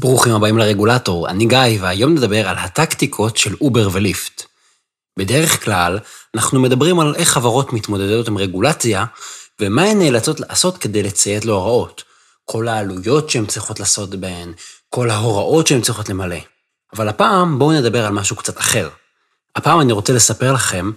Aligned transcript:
ברוכים 0.00 0.34
הבאים 0.34 0.58
לרגולטור, 0.58 1.28
אני 1.28 1.46
גיא, 1.46 1.80
והיום 1.80 2.14
נדבר 2.14 2.48
על 2.48 2.56
הטקטיקות 2.58 3.36
של 3.36 3.54
אובר 3.60 3.88
וליפט. 3.92 4.42
בדרך 5.18 5.64
כלל, 5.64 5.98
אנחנו 6.34 6.60
מדברים 6.60 7.00
על 7.00 7.14
איך 7.14 7.28
חברות 7.28 7.72
מתמודדות 7.72 8.28
עם 8.28 8.38
רגולציה, 8.38 9.04
ומה 9.60 9.82
הן 9.82 9.98
נאלצות 9.98 10.40
לעשות 10.40 10.78
כדי 10.78 11.02
לציית 11.02 11.44
להוראות. 11.44 12.04
כל 12.44 12.68
העלויות 12.68 13.30
שהן 13.30 13.46
צריכות 13.46 13.80
לעשות 13.80 14.14
בהן, 14.14 14.52
כל 14.90 15.10
ההוראות 15.10 15.66
שהן 15.66 15.80
צריכות 15.80 16.08
למלא. 16.08 16.38
אבל 16.96 17.08
הפעם 17.08 17.58
בואו 17.58 17.72
נדבר 17.72 18.06
על 18.06 18.12
משהו 18.12 18.36
קצת 18.36 18.58
אחר. 18.58 18.88
הפעם 19.56 19.80
אני 19.80 19.92
רוצה 19.92 20.12
לספר 20.12 20.52
לכם 20.52 20.90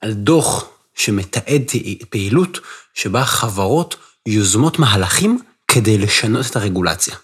על 0.00 0.12
דוח 0.12 0.64
שמתעד 0.94 1.62
פעילות 2.10 2.58
שבה 2.94 3.24
חברות 3.24 3.96
יוזמות 4.26 4.78
מהלכים 4.78 5.40
כדי 5.68 5.98
לשנות 5.98 6.46
את 6.46 6.56
הרגולציה. 6.56 7.16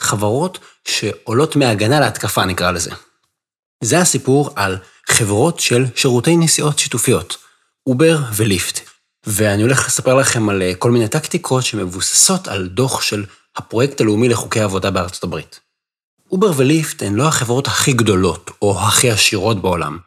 חברות 0.00 0.58
שעולות 0.88 1.56
מהגנה 1.56 2.00
להתקפה, 2.00 2.44
נקרא 2.44 2.70
לזה. 2.70 2.90
זה 3.84 3.98
הסיפור 3.98 4.50
על 4.56 4.76
חברות 5.10 5.60
של 5.60 5.84
שירותי 5.94 6.36
נסיעות 6.36 6.78
שיתופיות, 6.78 7.36
אובר 7.86 8.18
וליפט. 8.34 8.80
ואני 9.26 9.62
הולך 9.62 9.86
לספר 9.86 10.14
לכם 10.14 10.48
על 10.48 10.62
אה, 10.62 10.74
כל 10.74 10.90
מיני 10.90 11.08
טקטיקות 11.08 11.64
שמבוססות 11.64 12.48
על 12.48 12.68
דוח 12.68 13.02
של 13.02 13.24
הפרויקט 13.56 14.00
הלאומי 14.00 14.28
לחוקי 14.28 14.60
עבודה 14.60 14.90
בארצות 14.90 15.24
הברית. 15.24 15.60
אובר 16.32 16.50
וליפט 16.56 17.02
הן 17.02 17.14
לא 17.14 17.28
החברות 17.28 17.66
הכי 17.66 17.92
גדולות 17.92 18.50
או 18.62 18.80
הכי 18.80 19.10
עשירות 19.10 19.62
בעולם, 19.62 19.98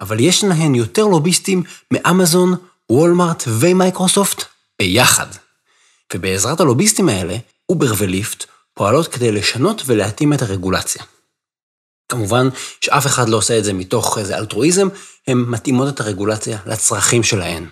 אבל 0.00 0.20
יש 0.20 0.44
להן 0.44 0.74
יותר 0.74 1.04
לוביסטים 1.04 1.62
מאמזון, 1.90 2.54
וולמארט 2.90 3.44
ומייקרוסופט 3.46 4.44
ביחד. 4.78 5.26
ובעזרת 6.14 6.60
הלוביסטים 6.60 7.08
האלה, 7.08 7.36
אובר 7.68 7.92
וליפט 7.96 8.44
פועלות 8.76 9.08
כדי 9.08 9.32
לשנות 9.32 9.82
ולהתאים 9.86 10.32
את 10.32 10.42
הרגולציה. 10.42 11.02
כמובן 12.08 12.48
שאף 12.80 13.06
אחד 13.06 13.28
לא 13.28 13.36
עושה 13.36 13.58
את 13.58 13.64
זה 13.64 13.72
מתוך 13.72 14.18
איזה 14.18 14.38
אלטרואיזם, 14.38 14.88
הן 15.28 15.38
מתאימות 15.38 15.88
את 15.88 16.00
הרגולציה 16.00 16.58
לצרכים 16.66 17.22
שלהן. 17.22 17.66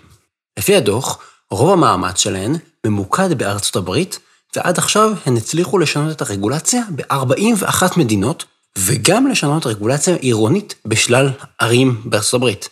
לפי 0.59 0.75
הדוח, 0.75 1.19
רוב 1.51 1.71
המאמץ 1.71 2.19
שלהן 2.19 2.55
ממוקד 2.85 3.33
בארצות 3.33 3.75
הברית, 3.75 4.19
ועד 4.55 4.77
עכשיו 4.77 5.11
הן 5.25 5.37
הצליחו 5.37 5.77
לשנות 5.77 6.11
את 6.11 6.21
הרגולציה 6.21 6.81
ב-41 6.95 7.83
מדינות, 7.97 8.45
וגם 8.77 9.27
לשנות 9.27 9.65
רגולציה 9.65 10.15
עירונית 10.15 10.75
בשלל 10.85 11.29
ערים 11.59 12.01
בארצות 12.05 12.33
הברית. 12.33 12.69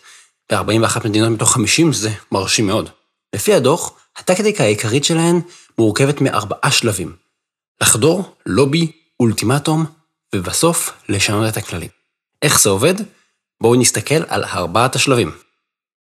ב-41 0.52 1.08
מדינות 1.08 1.30
מתוך 1.30 1.52
50 1.52 1.92
זה 1.92 2.10
מרשים 2.32 2.66
מאוד. 2.66 2.90
לפי 3.34 3.54
הדוח, 3.54 3.92
הטקטיקה 4.16 4.64
העיקרית 4.64 5.04
שלהן 5.04 5.40
מורכבת 5.78 6.20
מארבעה 6.20 6.70
שלבים. 6.70 7.23
לחדור, 7.84 8.36
לובי, 8.46 8.92
אולטימטום, 9.20 9.84
ובסוף 10.34 10.92
לשנות 11.08 11.48
את 11.48 11.56
הכללים. 11.56 11.88
איך 12.42 12.60
זה 12.60 12.70
עובד? 12.70 12.94
בואו 13.62 13.74
נסתכל 13.74 14.22
על 14.28 14.44
ארבעת 14.44 14.94
השלבים. 14.94 15.30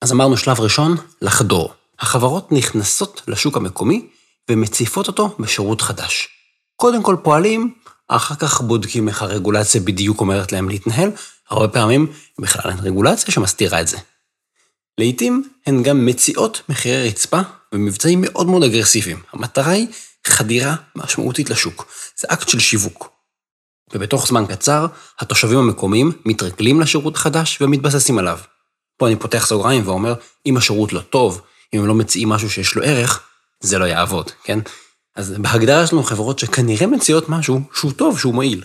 אז 0.02 0.12
אמרנו 0.12 0.36
שלב 0.36 0.60
ראשון, 0.60 0.96
לחדור. 1.22 1.74
החברות 2.00 2.52
נכנסות 2.52 3.22
לשוק 3.28 3.56
המקומי 3.56 4.08
ומציפות 4.50 5.06
אותו 5.06 5.36
בשירות 5.38 5.80
חדש. 5.80 6.28
קודם 6.76 7.02
כל 7.02 7.16
פועלים, 7.22 7.74
אחר 8.08 8.34
כך 8.34 8.60
בודקים 8.60 9.08
איך 9.08 9.22
הרגולציה 9.22 9.80
בדיוק 9.80 10.20
אומרת 10.20 10.52
להם 10.52 10.68
להתנהל, 10.68 11.10
הרבה 11.50 11.68
פעמים 11.68 12.12
בכלל 12.40 12.70
אין 12.70 12.78
רגולציה 12.78 13.34
שמסתירה 13.34 13.80
את 13.80 13.88
זה. 13.88 13.98
לעתים 14.98 15.48
הן 15.66 15.82
גם 15.82 16.06
מציעות 16.06 16.62
מחירי 16.68 17.08
רצפה 17.08 17.40
ומבצעים 17.72 18.20
מאוד 18.20 18.46
מאוד 18.46 18.62
אגרסיביים. 18.62 19.22
המטרה 19.32 19.70
היא 19.70 19.86
חדירה 20.26 20.74
משמעותית 20.96 21.50
לשוק. 21.50 21.92
זה 22.16 22.28
אקט 22.30 22.48
של 22.48 22.60
שיווק. 22.60 23.08
ובתוך 23.94 24.26
זמן 24.26 24.44
קצר, 24.46 24.86
התושבים 25.20 25.58
המקומיים 25.58 26.12
מתרגלים 26.24 26.80
לשירות 26.80 27.16
החדש 27.16 27.58
ומתבססים 27.60 28.18
עליו. 28.18 28.38
פה 28.96 29.08
אני 29.08 29.16
פותח 29.16 29.46
סוגריים 29.46 29.88
ואומר, 29.88 30.14
אם 30.46 30.56
השירות 30.56 30.92
לא 30.92 31.00
טוב, 31.00 31.42
אם 31.74 31.80
הם 31.80 31.86
לא 31.86 31.94
מציעים 31.94 32.28
משהו 32.28 32.50
שיש 32.50 32.74
לו 32.74 32.82
ערך, 32.82 33.22
זה 33.60 33.78
לא 33.78 33.84
יעבוד, 33.84 34.30
כן? 34.44 34.58
אז 35.16 35.34
בהגדרה 35.38 35.82
יש 35.82 35.92
לנו 35.92 36.02
חברות 36.02 36.38
שכנראה 36.38 36.86
מציעות 36.86 37.28
משהו 37.28 37.60
שהוא 37.74 37.92
טוב, 37.92 38.18
שהוא 38.18 38.34
מועיל. 38.34 38.64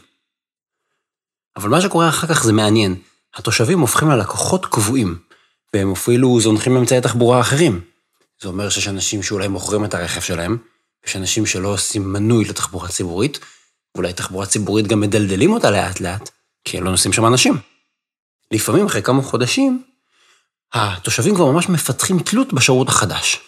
אבל 1.55 1.69
מה 1.69 1.81
שקורה 1.81 2.09
אחר 2.09 2.27
כך 2.27 2.43
זה 2.43 2.53
מעניין. 2.53 2.95
התושבים 3.35 3.79
הופכים 3.79 4.09
ללקוחות 4.09 4.65
קבועים, 4.65 5.19
והם 5.73 5.91
אפילו 5.91 6.41
זונחים 6.41 6.77
אמצעי 6.77 7.01
תחבורה 7.01 7.39
אחרים. 7.39 7.81
זה 8.41 8.47
אומר 8.47 8.69
שיש 8.69 8.87
אנשים 8.87 9.23
שאולי 9.23 9.47
מוכרים 9.47 9.85
את 9.85 9.93
הרכב 9.93 10.21
שלהם, 10.21 10.57
יש 11.05 11.15
אנשים 11.15 11.45
שלא 11.45 11.67
עושים 11.67 12.13
מנוי 12.13 12.45
לתחבורה 12.45 12.87
ציבורית, 12.87 13.39
ואולי 13.95 14.13
תחבורה 14.13 14.45
ציבורית 14.45 14.87
גם 14.87 14.99
מדלדלים 14.99 15.51
אותה 15.51 15.71
לאט-לאט, 15.71 16.29
כי 16.63 16.79
לא 16.79 16.91
נוסעים 16.91 17.13
שם 17.13 17.25
אנשים. 17.25 17.57
לפעמים 18.51 18.85
אחרי 18.85 19.01
כמה 19.01 19.21
חודשים, 19.21 19.83
התושבים 20.73 21.35
כבר 21.35 21.51
ממש 21.51 21.69
מפתחים 21.69 22.19
תלות 22.19 22.53
בשירות 22.53 22.89
החדש. 22.89 23.39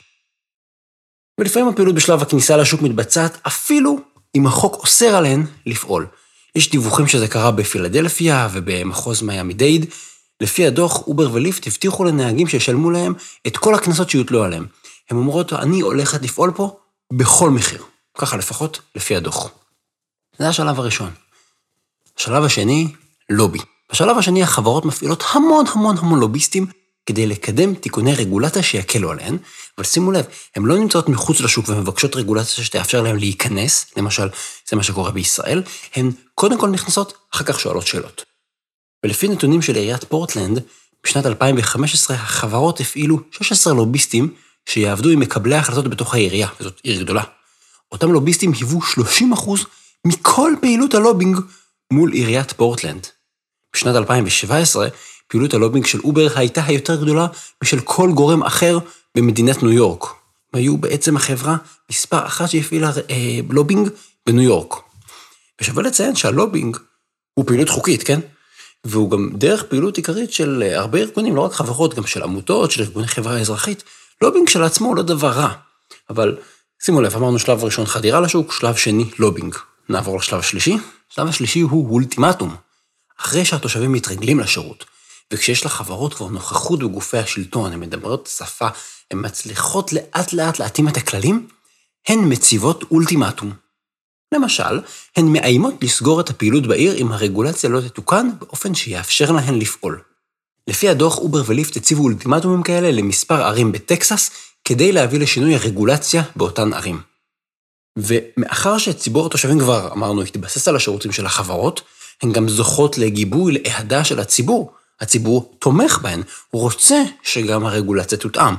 ולפעמים 1.40 1.68
הפעילות 1.68 1.96
בשלב 1.96 2.22
הכניסה 2.22 2.58
לשוק 2.58 2.82
מתבצעת 2.82 3.38
אפילו 3.48 4.00
אם 4.36 4.48
החוק 4.48 4.76
אוסר 4.76 5.16
עליהן 5.16 5.46
לפעול. 5.66 6.08
יש 6.56 6.70
דיווחים 6.72 7.08
שזה 7.08 7.28
קרה 7.28 7.52
בפילדלפיה 7.52 8.50
ובמחוז 8.54 9.22
מיאמי 9.22 9.54
דייד. 9.54 9.86
לפי 10.42 10.68
הדוח, 10.68 11.08
אובר 11.08 11.34
וליפט 11.34 11.68
הבטיחו 11.68 12.04
לנהגים 12.04 12.48
שישלמו 12.48 12.92
להם 12.92 13.14
את 13.48 13.58
כל 13.58 13.76
הקנסות 13.76 14.09
שיוטלו 14.09 14.44
עליהם. 14.44 14.66
הן 15.09 15.18
אומרות, 15.18 15.54
אני 15.54 15.82
הולכת 15.82 16.22
לפעול 16.22 16.52
פה 16.56 16.80
בכל 17.14 17.50
מחיר. 17.50 17.84
ככה 18.18 18.38
לפחות 18.38 18.80
לפי 18.96 19.16
הדוח. 19.16 19.50
זה 20.40 20.50
השלב 20.50 20.80
הראשון. 20.80 21.12
השלב 22.18 22.44
השני, 22.44 22.88
לובי. 23.30 23.59
בשלב 23.92 24.18
השני 24.18 24.44
החברות 24.44 24.86
מפעילות 24.86 25.24
המון 25.31 25.66
המון 25.74 25.97
המון 25.97 26.20
לוביסטים 26.20 26.66
כדי 27.06 27.28
לקדם 27.28 27.75
תיקוני 27.75 28.14
רגולציה 28.14 28.64
שיקלו 28.64 29.12
עליהן, 29.12 29.38
אבל 29.78 29.86
שימו 29.86 30.12
לב, 30.12 30.25
הן 30.56 30.66
לא 30.66 30.78
נמצאות 30.78 31.09
מחוץ 31.09 31.42
לשוק 31.42 31.70
ומבקשות 31.70 32.16
רגולציה 32.16 32.64
שתאפשר 32.64 33.02
להן 33.02 33.20
להיכנס, 33.20 33.86
למשל, 33.97 34.30
זה 34.70 34.76
מה 34.76 34.84
שקורה 34.84 35.12
בישראל, 35.12 35.64
הן 35.96 36.12
קודם 36.36 36.59
כל 36.59 36.70
נכנסות, 36.70 37.14
אחר 37.34 37.44
כך 37.44 37.59
שואלות 37.59 37.88
שאלות. 37.88 38.26
ולפי 39.03 39.28
נתונים 39.28 39.62
של 39.62 39.76
עיריית 39.76 40.03
פורטלנד, 40.03 40.64
בשנת 41.03 41.26
2015 41.26 42.16
החברות 42.16 42.80
הפעילו 42.80 43.20
16 43.31 43.74
לוביסטים 43.74 44.34
שיעבדו 44.69 45.09
עם 45.09 45.19
מקבלי 45.19 45.56
ההחלטות 45.56 45.88
בתוך 45.88 46.13
העירייה, 46.13 46.47
וזאת 46.59 46.80
עיר 46.84 47.03
גדולה. 47.03 47.24
אותם 47.91 48.12
לוביסטים 48.12 48.53
היוו 48.53 48.80
30% 48.81 49.50
מכל 50.06 50.53
פעילות 50.62 50.94
הלובינג 50.94 51.40
מול 51.91 52.13
עיריית 52.13 52.52
פורטלנד. 52.52 53.08
בשנת 53.74 53.96
2017, 53.96 54.88
פעילות 55.28 55.53
הלובינג 55.53 55.85
של 55.85 56.00
אובר 56.03 56.28
הייתה 56.35 56.66
היותר 56.66 56.96
גדולה 56.96 57.28
משל 57.63 57.79
כל 57.79 58.12
גורם 58.12 58.44
אחר 58.44 58.79
במדינת 59.18 59.63
ניו 59.63 59.72
יורק. 59.72 60.03
הם 60.53 60.59
היו 60.59 60.78
בעצם 60.78 61.16
החברה 61.16 61.58
מספר 61.91 62.25
אחת 62.25 62.50
שהפעילה 62.50 62.91
אה, 63.09 63.40
לובינג 63.50 63.90
בניו 64.28 64.44
יורק. 64.44 64.75
ושווה 65.62 65.84
לציין 65.84 66.16
שהלובינג 66.16 66.78
הוא 67.34 67.46
פעילות 67.47 67.69
חוקית, 67.69 68.03
כן? 68.03 68.19
והוא 68.85 69.12
גם 69.12 69.29
דרך 69.34 69.63
פעילות 69.63 69.97
עיקרית 69.97 70.34
של 70.34 70.63
אה, 70.66 70.79
הרבה 70.79 71.00
ארגונים, 71.00 71.35
לא 71.35 71.41
רק 71.41 71.53
חברות, 71.53 71.94
גם 71.94 72.08
של 72.08 72.24
עמותות, 72.24 72.72
של 72.72 72.84
ארגוני 72.84 73.08
חברה 73.08 73.40
אזרחית, 73.40 73.84
לובינג 74.22 74.47
כשלעצמו 74.47 74.88
הוא 74.88 74.96
לא 74.96 75.03
דבר 75.03 75.31
רע, 75.31 75.53
אבל 76.09 76.38
שימו 76.81 77.02
לב, 77.02 77.16
אמרנו 77.16 77.40
שלב 77.40 77.63
ראשון 77.63 77.85
חדירה 77.85 78.22
לשוק, 78.22 78.53
שלב 78.53 78.75
שני 78.75 79.09
לובינג. 79.19 79.56
נעבור 79.90 80.18
לשלב 80.18 80.40
השלישי. 80.40 80.78
השלב 81.12 81.28
השלישי 81.28 81.59
הוא 81.59 81.91
אולטימטום. 81.91 82.56
אחרי 83.19 83.46
שהתושבים 83.46 83.91
מתרגלים 83.91 84.40
לשירות, 84.40 84.85
וכשיש 85.34 85.66
לחברות 85.66 86.13
כבר 86.13 86.28
נוכחות 86.28 86.79
בגופי 86.79 87.18
השלטון, 87.18 87.74
הן 87.74 87.79
מדברות 87.79 88.29
שפה, 88.38 88.68
הן 89.12 89.25
מצליחות 89.25 89.94
לאט 89.94 90.34
לאט 90.34 90.59
להתאים 90.59 90.88
את 90.88 90.97
הכללים, 90.97 91.47
הן 92.08 92.20
מציבות 92.32 92.84
אולטימטום. 92.91 93.53
למשל, 94.34 94.79
הן 95.17 95.26
מאיימות 95.26 95.73
לסגור 95.82 96.22
את 96.22 96.29
הפעילות 96.29 96.67
בעיר 96.67 96.97
אם 96.97 97.11
הרגולציה 97.11 97.70
לא 97.70 97.82
תתוקן 97.82 98.29
באופן 98.40 98.76
שיאפשר 98.76 99.32
להן 99.32 99.59
לפעול. 99.59 100.02
לפי 100.70 100.90
הדוח, 100.90 101.18
אובר 101.18 101.42
וליפט 101.46 101.78
הציבו 101.78 102.04
אולטימטומים 102.04 102.64
כאלה 102.64 102.92
למספר 102.92 103.44
ערים 103.44 103.72
בטקסס, 103.72 104.32
כדי 104.66 104.92
להביא 104.92 105.20
לשינוי 105.20 105.56
הרגולציה 105.56 106.24
באותן 106.36 106.74
ערים. 106.74 107.02
ומאחר 107.98 108.78
שציבור 108.78 109.26
התושבים 109.26 109.60
כבר, 109.60 109.92
אמרנו, 109.92 110.22
התבסס 110.22 110.68
על 110.68 110.76
השירותים 110.76 111.12
של 111.12 111.26
החברות, 111.26 111.82
הן 112.24 112.32
גם 112.32 112.50
זוכות 112.50 112.98
לגיבוי, 112.98 113.54
לאהדה 113.54 114.04
של 114.04 114.20
הציבור. 114.20 114.72
הציבור 115.02 115.56
תומך 115.60 116.00
בהן, 116.02 116.24
הוא 116.50 116.62
רוצה 116.62 117.04
שגם 117.24 117.66
הרגולציה 117.66 118.18
תותאם. 118.18 118.56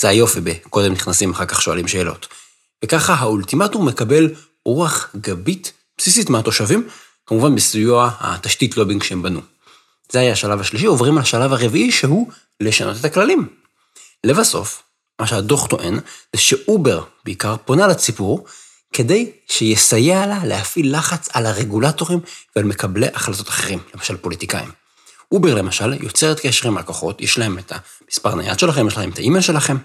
זה 0.00 0.08
היופי 0.08 0.40
בקודם 0.40 0.92
נכנסים, 0.92 1.30
אחר 1.30 1.46
כך 1.46 1.62
שואלים 1.62 1.88
שאלות. 1.88 2.26
וככה 2.84 3.14
האולטימטום 3.14 3.88
מקבל 3.88 4.30
רוח 4.64 5.10
גבית 5.16 5.72
בסיסית 5.98 6.30
מהתושבים, 6.30 6.88
כמובן 7.26 7.54
בסיוע 7.54 8.10
התשתית 8.20 8.76
לובינג 8.76 9.02
שהם 9.02 9.22
בנו. 9.22 9.40
זה 10.12 10.20
היה 10.20 10.32
השלב 10.32 10.60
השלישי, 10.60 10.86
עוברים 10.86 11.18
לשלב 11.18 11.52
הרביעי 11.52 11.92
שהוא 11.92 12.30
לשנות 12.60 12.96
את 13.00 13.04
הכללים. 13.04 13.48
לבסוף, 14.24 14.82
מה 15.20 15.26
שהדוח 15.26 15.66
טוען, 15.66 15.94
זה 16.36 16.40
שאובר 16.40 17.04
בעיקר 17.24 17.56
פונה 17.64 17.86
לציבור 17.86 18.44
כדי 18.92 19.30
שיסייע 19.48 20.26
לה 20.26 20.44
להפעיל 20.44 20.96
לחץ 20.98 21.28
על 21.32 21.46
הרגולטורים 21.46 22.20
ועל 22.56 22.64
מקבלי 22.64 23.06
החלטות 23.14 23.48
אחרים, 23.48 23.78
למשל 23.94 24.16
פוליטיקאים. 24.16 24.70
אובר 25.32 25.54
למשל 25.54 25.92
יוצרת 26.02 26.40
קשר 26.40 26.68
עם 26.68 26.78
לקוחות, 26.78 27.20
יש 27.20 27.38
להם 27.38 27.58
את 27.58 27.72
המספר 28.06 28.34
נייד 28.34 28.58
שלכם, 28.58 28.86
יש 28.86 28.96
להם 28.96 29.10
את 29.10 29.18
האימייל 29.18 29.42
שלכם, 29.42 29.76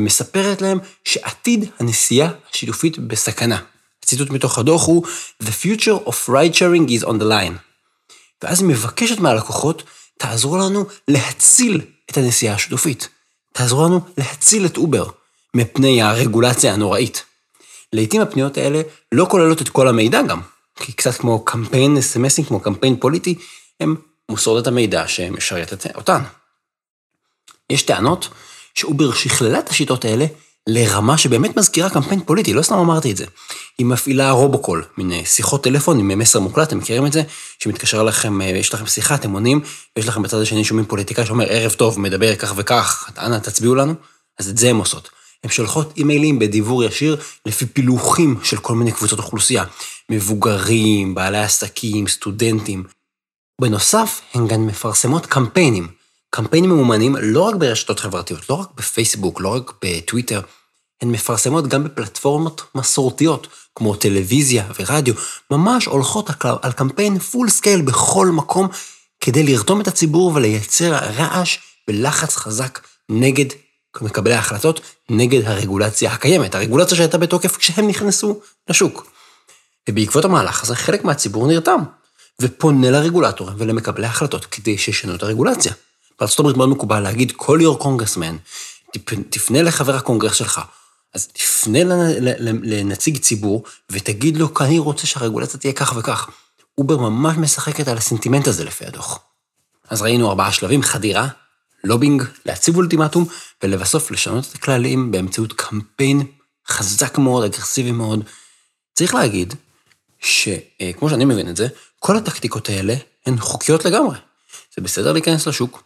ומספרת 0.00 0.62
להם 0.62 0.78
שעתיד 1.04 1.70
הנסיעה 1.78 2.30
השיתופית 2.50 2.98
בסכנה. 2.98 3.58
הציטוט 4.02 4.30
מתוך 4.30 4.58
הדוח 4.58 4.86
הוא 4.86 5.06
The 5.42 5.64
future 5.64 6.08
of 6.08 6.28
ride 6.28 6.54
sharing 6.54 6.90
is 6.90 7.04
on 7.04 7.18
the 7.20 7.24
line. 7.24 7.58
ואז 8.42 8.60
היא 8.60 8.68
מבקשת 8.68 9.18
מהלקוחות, 9.18 9.82
תעזרו 10.18 10.56
לנו 10.56 10.84
להציל 11.08 11.80
את 12.10 12.16
הנסיעה 12.16 12.54
השיתופית. 12.54 13.08
תעזרו 13.52 13.84
לנו 13.84 14.00
להציל 14.18 14.66
את 14.66 14.76
אובר 14.76 15.10
מפני 15.54 16.02
הרגולציה 16.02 16.74
הנוראית. 16.74 17.24
לעתים 17.92 18.20
הפניות 18.20 18.56
האלה 18.56 18.82
לא 19.12 19.26
כוללות 19.30 19.62
את 19.62 19.68
כל 19.68 19.88
המידע 19.88 20.22
גם, 20.22 20.40
כי 20.76 20.92
קצת 20.92 21.14
כמו 21.14 21.44
קמפיין 21.44 21.96
אס.אם.אסים, 21.96 22.44
כמו 22.44 22.60
קמפיין 22.60 22.96
פוליטי, 22.96 23.34
הם 23.80 23.96
מוסרות 24.28 24.62
את 24.62 24.66
המידע 24.66 25.08
שמשרת 25.08 25.86
אותן. 25.96 26.22
יש 27.70 27.82
טענות 27.82 28.28
שאובר 28.74 29.14
שכללה 29.14 29.58
את 29.58 29.68
השיטות 29.68 30.04
האלה 30.04 30.26
לרמה 30.68 31.18
שבאמת 31.18 31.56
מזכירה 31.56 31.90
קמפיין 31.90 32.20
פוליטי, 32.24 32.52
לא 32.52 32.62
סתם 32.62 32.74
אמרתי 32.74 33.10
את 33.12 33.16
זה. 33.16 33.24
היא 33.78 33.86
מפעילה 33.86 34.30
רובוקול, 34.30 34.84
מין 34.98 35.24
שיחות 35.24 35.64
טלפון 35.64 35.98
עם 35.98 36.18
מסר 36.18 36.40
מוקלט, 36.40 36.68
אתם 36.68 36.78
מכירים 36.78 37.06
את 37.06 37.12
זה? 37.12 37.22
שמתקשר 37.58 38.02
לכם, 38.02 38.40
יש 38.40 38.74
לכם 38.74 38.86
שיחה, 38.86 39.14
אתם 39.14 39.30
עונים, 39.30 39.60
ויש 39.96 40.08
לכם 40.08 40.22
בצד 40.22 40.40
השני 40.40 40.64
שומעים 40.64 40.86
פוליטיקאי 40.86 41.26
שאומר, 41.26 41.46
ערב 41.48 41.72
טוב, 41.72 42.00
מדבר 42.00 42.34
כך 42.34 42.52
וכך, 42.56 43.10
אנא 43.18 43.38
תצביעו 43.38 43.74
לנו. 43.74 43.94
אז 44.38 44.48
את 44.48 44.58
זה 44.58 44.70
הן 44.70 44.76
עושות. 44.76 45.10
הן 45.44 45.50
שולחות 45.50 45.92
אימיילים 45.96 46.38
בדיבור 46.38 46.84
ישיר 46.84 47.16
לפי 47.46 47.66
פילוחים 47.66 48.36
של 48.42 48.56
כל 48.56 48.74
מיני 48.74 48.92
קבוצות 48.92 49.18
אוכלוסייה. 49.18 49.64
מבוגרים, 50.10 51.14
בעלי 51.14 51.38
עסקים, 51.38 52.08
סטודנטים. 52.08 52.84
בנוסף, 53.60 54.20
הן 54.34 54.46
גם 54.46 54.66
מפרסמות 54.66 55.26
קמפיינים. 55.26 55.88
קמפיינים 56.36 56.70
ממומנים 56.70 57.16
לא 57.20 57.42
רק 57.42 57.54
ברשתות 57.54 58.00
חברתיות, 58.00 58.50
לא 58.50 58.54
רק 58.54 58.68
בפייסבוק, 58.76 59.40
לא 59.40 59.48
רק 59.48 59.72
בטוויטר, 59.84 60.40
הן 61.02 61.10
מפרסמות 61.10 61.66
גם 61.66 61.84
בפלטפורמות 61.84 62.62
מסורתיות, 62.74 63.46
כמו 63.74 63.96
טלוויזיה 63.96 64.64
ורדיו, 64.78 65.14
ממש 65.50 65.86
הולכות 65.86 66.30
על 66.62 66.72
קמפיין 66.72 67.18
full 67.18 67.48
scale 67.48 67.82
בכל 67.82 68.26
מקום, 68.26 68.68
כדי 69.20 69.42
לרתום 69.42 69.80
את 69.80 69.88
הציבור 69.88 70.32
ולייצר 70.34 70.92
רעש 70.94 71.58
ולחץ 71.88 72.36
חזק 72.36 72.80
נגד 73.08 73.46
מקבלי 74.00 74.34
ההחלטות, 74.34 74.80
נגד 75.10 75.48
הרגולציה 75.48 76.12
הקיימת, 76.12 76.54
הרגולציה 76.54 76.96
שהייתה 76.96 77.18
בתוקף 77.18 77.56
כשהם 77.56 77.88
נכנסו 77.88 78.40
לשוק. 78.70 79.06
ובעקבות 79.88 80.24
המהלך 80.24 80.62
הזה, 80.62 80.76
חלק 80.76 81.04
מהציבור 81.04 81.46
נרתם, 81.46 81.80
ופונה 82.42 82.90
לרגולטורים 82.90 83.54
ולמקבלי 83.58 84.06
ההחלטות 84.06 84.44
כדי 84.44 84.78
שישנו 84.78 85.14
את 85.14 85.22
הרגולציה. 85.22 85.72
בארצות 86.20 86.38
הברית 86.38 86.56
מאוד 86.56 86.68
מקובל 86.68 87.00
להגיד, 87.00 87.32
call 87.38 87.60
your 87.62 87.82
congressman, 87.82 88.34
תפנה 89.30 89.62
לחבר 89.62 89.96
הקונגרס 89.96 90.34
שלך, 90.34 90.60
אז 91.14 91.28
תפנה 91.28 91.78
לנציג 92.62 93.18
ציבור 93.18 93.64
ותגיד 93.90 94.36
לו, 94.36 94.48
אני 94.60 94.78
רוצה 94.78 95.06
שהרגולציה 95.06 95.60
תהיה 95.60 95.72
כך 95.72 95.94
וכך. 95.96 96.30
אובר 96.78 96.96
ממש 96.96 97.36
משחקת 97.36 97.88
על 97.88 97.96
הסנטימנט 97.96 98.48
הזה 98.48 98.64
לפי 98.64 98.86
הדוח. 98.86 99.18
אז 99.88 100.02
ראינו 100.02 100.28
ארבעה 100.28 100.52
שלבים, 100.52 100.82
חדירה, 100.82 101.28
לובינג, 101.84 102.22
להציב 102.46 102.76
אולטימטום, 102.76 103.24
ולבסוף 103.62 104.10
לשנות 104.10 104.46
את 104.50 104.54
הכללים 104.54 105.10
באמצעות 105.10 105.52
קמפיין 105.52 106.26
חזק 106.68 107.18
מאוד, 107.18 107.44
אגרסיבי 107.44 107.92
מאוד. 107.92 108.24
צריך 108.94 109.14
להגיד 109.14 109.54
שכמו 110.20 111.10
שאני 111.10 111.24
מבין 111.24 111.48
את 111.48 111.56
זה, 111.56 111.68
כל 111.98 112.16
הטקטיקות 112.16 112.68
האלה 112.68 112.94
הן 113.26 113.38
חוקיות 113.38 113.84
לגמרי. 113.84 114.18
זה 114.76 114.82
בסדר 114.82 115.12
להיכנס 115.12 115.46
לשוק, 115.46 115.82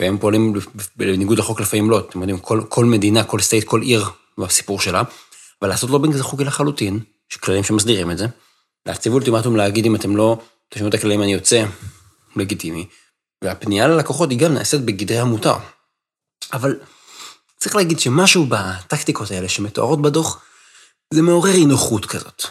והם 0.00 0.18
פועלים 0.18 0.54
בניגוד 0.96 1.38
לחוק 1.38 1.60
לפעמים 1.60 1.90
לא, 1.90 1.98
אתם 1.98 2.20
יודעים, 2.20 2.38
כל, 2.38 2.62
כל 2.68 2.84
מדינה, 2.84 3.24
כל 3.24 3.40
state, 3.40 3.64
כל 3.64 3.82
עיר 3.82 4.04
בסיפור 4.38 4.80
שלה, 4.80 5.02
אבל 5.62 5.68
לעשות 5.68 5.90
לובינג 5.90 6.14
זה 6.14 6.22
חוקי 6.22 6.44
לחלוטין, 6.44 7.00
יש 7.30 7.36
כללים 7.36 7.64
שמסדירים 7.64 8.10
את 8.10 8.18
זה, 8.18 8.26
להציב 8.86 9.12
אולטימטום 9.12 9.56
להגיד 9.56 9.86
אם 9.86 9.94
אתם 9.94 10.16
לא 10.16 10.38
תשמעו 10.68 10.88
את 10.88 10.94
הכללים 10.94 11.22
אני 11.22 11.32
יוצא, 11.32 11.64
לגיטימי, 12.36 12.86
והפנייה 13.44 13.88
ללקוחות 13.88 14.30
היא 14.30 14.38
גם 14.38 14.54
נעשית 14.54 14.80
בגדרי 14.80 15.18
המותר. 15.18 15.54
אבל 16.52 16.78
צריך 17.56 17.76
להגיד 17.76 18.00
שמשהו 18.00 18.46
בטקטיקות 18.48 19.30
האלה 19.30 19.48
שמתוארות 19.48 20.02
בדוח, 20.02 20.42
זה 21.14 21.22
מעורר 21.22 21.52
אי 21.52 21.66
נוחות 21.66 22.06
כזאת. 22.06 22.42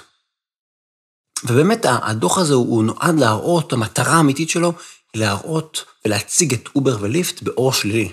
ובאמת 1.44 1.86
הדוח 1.86 2.38
הזה 2.38 2.53
הוא 2.53 2.83
נועד 2.83 3.19
להראות, 3.19 3.74
המטרה 3.74 4.13
האמיתית 4.13 4.50
שלו 4.50 4.74
להראות 5.15 5.85
ולהציג 6.06 6.53
את 6.53 6.69
אובר 6.75 6.97
וליפט 7.01 7.41
באור 7.41 7.73
שלילי, 7.73 8.12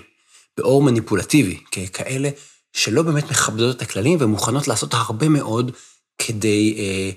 באור 0.57 0.83
מניפולטיבי, 0.83 1.59
ככאלה 1.71 2.29
שלא 2.73 3.01
באמת 3.01 3.31
מכבדות 3.31 3.75
את 3.77 3.81
הכללים 3.81 4.17
ומוכנות 4.21 4.67
לעשות 4.67 4.93
הרבה 4.93 5.29
מאוד 5.29 5.71
כדי, 6.17 6.75
אה, 6.77 7.11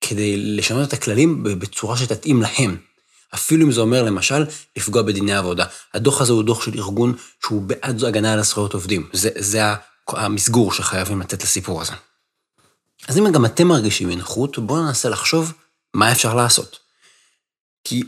כדי 0.00 0.36
לשנות 0.36 0.88
את 0.88 0.92
הכללים 0.92 1.42
בצורה 1.42 1.96
שתתאים 1.96 2.42
להם. 2.42 2.76
אפילו 3.34 3.66
אם 3.66 3.72
זה 3.72 3.80
אומר, 3.80 4.02
למשל, 4.02 4.44
לפגוע 4.76 5.02
בדיני 5.02 5.34
עבודה. 5.34 5.64
הדוח 5.94 6.20
הזה 6.20 6.32
הוא 6.32 6.42
דוח 6.42 6.62
של 6.62 6.74
ארגון 6.74 7.14
שהוא 7.42 7.62
בעד 7.62 8.04
הגנה 8.04 8.32
על 8.32 8.38
הזכויות 8.38 8.74
עובדים. 8.74 9.08
זה, 9.12 9.30
זה 9.38 9.62
המסגור 10.08 10.72
שחייבים 10.72 11.20
לתת 11.20 11.42
לסיפור 11.42 11.80
הזה. 11.80 11.92
אז 13.08 13.18
אם 13.18 13.32
גם 13.32 13.44
אתם 13.44 13.68
מרגישים 13.68 14.10
אי 14.10 14.16
בואו 14.58 14.84
ננסה 14.84 15.08
לחשוב 15.08 15.52
מה 15.94 16.12
אפשר 16.12 16.34
לעשות. 16.34 16.78
כי 17.84 18.02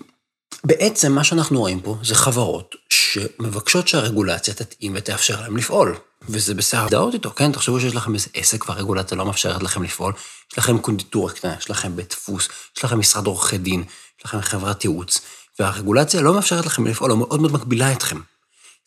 בעצם 0.65 1.13
מה 1.13 1.25
שאנחנו 1.25 1.61
רואים 1.61 1.81
פה 1.81 1.97
זה 2.03 2.15
חברות 2.15 2.75
שמבקשות 2.91 3.89
שהרגולציה 3.89 4.55
תתאים 4.55 4.93
ותאפשר 4.97 5.41
להם 5.41 5.57
לפעול. 5.57 5.97
וזה 6.29 6.55
בסדר 6.55 6.89
דעות 6.89 7.15
איתו, 7.15 7.31
כן? 7.31 7.53
תחשבו 7.53 7.81
שיש 7.81 7.95
לכם 7.95 8.15
איזה 8.15 8.27
עסק 8.35 8.69
והרגולציה 8.69 9.17
לא 9.17 9.27
מאפשרת 9.27 9.63
לכם 9.63 9.83
לפעול. 9.83 10.13
יש 10.53 10.59
לכם 10.59 10.79
קונדיטורה 10.79 11.33
קטנה, 11.33 11.55
יש 11.59 11.71
לכם 11.71 11.97
בית 11.97 12.11
דפוס, 12.11 12.49
יש 12.77 12.85
לכם 12.85 12.99
משרד 12.99 13.27
עורכי 13.27 13.59
דין, 13.59 13.85
יש 14.19 14.25
לכם 14.25 14.41
חברת 14.41 14.85
ייעוץ, 14.85 15.21
והרגולציה 15.59 16.21
לא 16.21 16.35
מאפשרת 16.35 16.67
לכם 16.67 16.87
לפעול, 16.87 17.13
או 17.13 17.17
מאוד 17.17 17.41
מאוד 17.41 17.53
מגבילה 17.53 17.93
אתכם. 17.93 18.21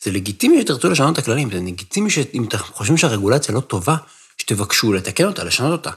זה 0.02 0.10
לגיטימי 0.10 0.60
שתרצו 0.60 0.90
לשנות 0.90 1.12
את 1.12 1.18
הכללים, 1.18 1.50
זה 1.50 1.56
לגיטימי 1.56 2.10
שאם 2.10 2.44
אתם 2.44 2.58
חושבים 2.58 2.96
שהרגולציה 2.96 3.54
לא 3.54 3.60
טובה, 3.60 3.96
שתבקשו 4.38 4.92
לתקן 4.92 5.24
אותה, 5.24 5.44
לשנות 5.44 5.72
אותה. 5.72 5.90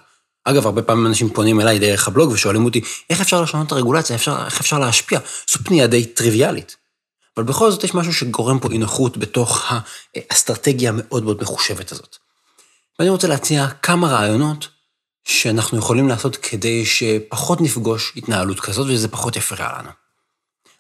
אגב, 0.46 0.66
הרבה 0.66 0.82
פעמים 0.82 1.08
אנשים 1.08 1.30
פונים 1.30 1.62
אליי 1.62 1.80
דרך 1.80 2.08
הבלוג 2.08 2.32
ושואלים 2.32 2.66
אותי, 2.66 2.82
איך 3.10 3.22
אפשר 3.22 3.42
לשנות 3.42 3.68
את 3.68 3.72
הרגולציה, 3.72 4.16
אפשר, 4.16 4.46
איך 4.46 4.60
אפשר 4.60 4.80
להשפיע? 4.80 5.20
זו 5.52 5.60
פנייה 5.64 5.88
די 5.88 6.06
טריוויאלית. 6.06 6.76
אבל 7.38 7.46
בכל 7.46 7.72
זאת 7.72 7.84
יש 7.84 7.94
משהו 7.94 8.14
שגורם 8.14 8.60
פה 8.60 8.70
אי 8.72 8.78
נוחות 8.78 9.18
בתוך 9.18 9.72
האסטרטגיה 10.16 10.90
המאוד 10.90 11.24
מאוד 11.24 11.42
מחושבת 11.42 11.92
הזאת. 11.92 12.18
ואני 13.00 13.10
רוצה 13.10 13.28
להציע 13.28 13.68
כמה 13.68 14.08
רעיונות 14.08 14.68
שאנחנו 15.24 15.78
יכולים 15.78 16.08
לעשות 16.08 16.36
כדי 16.36 16.86
שפחות 16.86 17.62
נפגוש 17.62 18.14
התנהלות 18.18 18.60
כזאת 18.60 18.88
וזה 18.90 19.08
פחות 19.08 19.36
יפריע 19.36 19.70
לנו. 19.80 19.90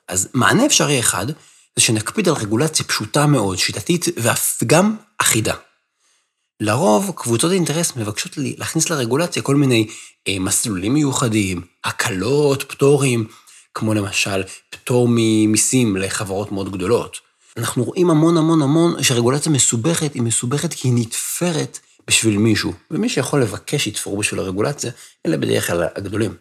אז 0.07 0.29
מענה 0.33 0.65
אפשרי 0.65 0.99
אחד, 0.99 1.27
זה 1.75 1.81
שנקפיד 1.81 2.29
על 2.29 2.35
רגולציה 2.35 2.85
פשוטה 2.85 3.25
מאוד, 3.25 3.57
שיטתית 3.57 4.05
ואף 4.17 4.63
גם 4.65 4.95
אחידה. 5.21 5.55
לרוב, 6.63 7.11
קבוצות 7.15 7.51
אינטרס 7.51 7.95
מבקשות 7.95 8.31
להכניס 8.37 8.89
לרגולציה 8.89 9.41
כל 9.41 9.55
מיני 9.55 9.87
אה, 10.27 10.39
מסלולים 10.39 10.93
מיוחדים, 10.93 11.61
הקלות, 11.83 12.63
פטורים, 12.63 13.27
כמו 13.73 13.93
למשל 13.93 14.43
פטור 14.69 15.07
ממיסים 15.09 15.97
לחברות 15.97 16.51
מאוד 16.51 16.71
גדולות. 16.71 17.17
אנחנו 17.57 17.83
רואים 17.83 18.09
המון 18.09 18.37
המון 18.37 18.61
המון 18.61 19.03
שרגולציה 19.03 19.51
מסובכת, 19.51 20.13
היא 20.13 20.21
מסובכת 20.21 20.73
כי 20.73 20.87
היא 20.87 20.93
נתפרת 20.97 21.79
בשביל 22.07 22.37
מישהו, 22.37 22.73
ומי 22.91 23.09
שיכול 23.09 23.41
לבקש 23.41 23.83
שיתפרו 23.83 24.17
בשביל 24.17 24.39
הרגולציה, 24.39 24.91
אלה 25.25 25.37
בדרך 25.37 25.67
כלל 25.67 25.87
הגדולים. 25.95 26.35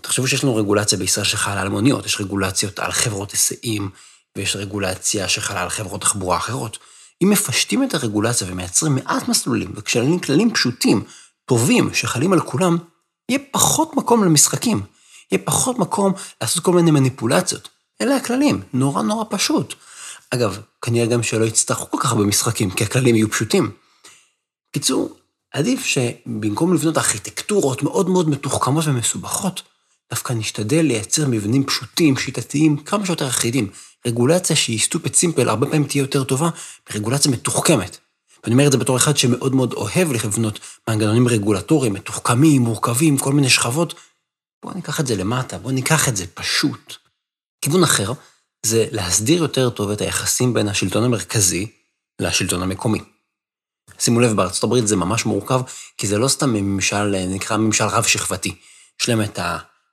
תחשבו 0.00 0.28
שיש 0.28 0.44
לנו 0.44 0.56
רגולציה 0.56 0.98
בישראל 0.98 1.26
שחלה 1.26 1.60
על 1.60 1.68
מוניות, 1.68 2.06
יש 2.06 2.20
רגולציות 2.20 2.78
על 2.78 2.92
חברות 2.92 3.30
היסעים, 3.30 3.90
ויש 4.36 4.56
רגולציה 4.56 5.28
שחלה 5.28 5.62
על 5.62 5.68
חברות 5.68 6.00
תחבורה 6.00 6.36
אחרות. 6.36 6.78
אם 7.22 7.30
מפשטים 7.30 7.82
את 7.82 7.94
הרגולציה 7.94 8.46
ומייצרים 8.50 8.94
מעט 8.94 9.28
מסלולים, 9.28 9.72
וכשלנים 9.74 10.18
כללים 10.18 10.54
פשוטים, 10.54 11.04
טובים, 11.44 11.94
שחלים 11.94 12.32
על 12.32 12.40
כולם, 12.40 12.78
יהיה 13.28 13.40
פחות 13.50 13.96
מקום 13.96 14.24
למשחקים. 14.24 14.82
יהיה 15.32 15.42
פחות 15.44 15.78
מקום 15.78 16.12
לעשות 16.40 16.64
כל 16.64 16.72
מיני 16.72 16.90
מניפולציות. 16.90 17.68
אלה 18.00 18.16
הכללים, 18.16 18.62
נורא 18.72 19.02
נורא 19.02 19.24
פשוט. 19.30 19.74
אגב, 20.30 20.60
כנראה 20.82 21.06
גם 21.06 21.22
שלא 21.22 21.44
יצטרכו 21.44 21.90
כל 21.90 21.98
כך 22.00 22.12
הרבה 22.12 22.24
משחקים, 22.24 22.70
כי 22.70 22.84
הכללים 22.84 23.14
יהיו 23.14 23.30
פשוטים. 23.30 23.70
קיצור, 24.72 25.16
עדיף 25.52 25.84
שבמקום 25.84 26.74
לבנות 26.74 26.98
ארכיטקטורות 26.98 27.82
מאוד 27.82 28.08
מאוד 28.08 28.28
מתוחכמות 28.28 28.84
ומסובכות, 28.86 29.62
דווקא 30.10 30.32
נשתדל 30.32 30.82
לייצר 30.82 31.28
מבנים 31.28 31.64
פשוטים, 31.64 32.16
שיטתיים, 32.16 32.76
כמה 32.76 33.06
שיותר 33.06 33.28
אחידים. 33.28 33.70
רגולציה 34.06 34.56
שהיא 34.56 34.80
סטופד 34.80 35.14
סימפל, 35.14 35.48
הרבה 35.48 35.66
פעמים 35.66 35.84
תהיה 35.84 36.02
יותר 36.02 36.24
טובה 36.24 36.48
מרגולציה 36.90 37.30
מתוחכמת. 37.30 37.98
ואני 38.44 38.54
אומר 38.54 38.66
את 38.66 38.72
זה 38.72 38.78
בתור 38.78 38.96
אחד 38.96 39.16
שמאוד 39.16 39.54
מאוד 39.54 39.72
אוהב 39.72 40.12
לבנות 40.12 40.58
מנגנונים 40.88 41.28
רגולטוריים, 41.28 41.92
מתוחכמים, 41.92 42.62
מורכבים, 42.62 43.18
כל 43.18 43.32
מיני 43.32 43.50
שכבות. 43.50 43.94
בואו 44.62 44.74
ניקח 44.74 45.00
את 45.00 45.06
זה 45.06 45.16
למטה, 45.16 45.58
בואו 45.58 45.74
ניקח 45.74 46.08
את 46.08 46.16
זה 46.16 46.26
פשוט. 46.34 46.94
כיוון 47.60 47.82
אחר 47.82 48.12
זה 48.66 48.86
להסדיר 48.90 49.42
יותר 49.42 49.70
טוב 49.70 49.90
את 49.90 50.00
היחסים 50.00 50.54
בין 50.54 50.68
השלטון 50.68 51.04
המרכזי 51.04 51.66
לשלטון 52.20 52.62
המקומי. 52.62 53.00
שימו 53.98 54.20
לב, 54.20 54.32
בארצות 54.32 54.64
הברית 54.64 54.88
זה 54.88 54.96
ממש 54.96 55.26
מורכב, 55.26 55.60
כי 55.98 56.06
זה 56.06 56.18
לא 56.18 56.28
סתם 56.28 56.52
ממשל, 56.52 57.26
נקרא 57.28 57.56
ממשל 57.56 57.84
רב-שכבתי. 57.84 58.54
יש 59.02 59.08
להם 59.08 59.22
את 59.22 59.38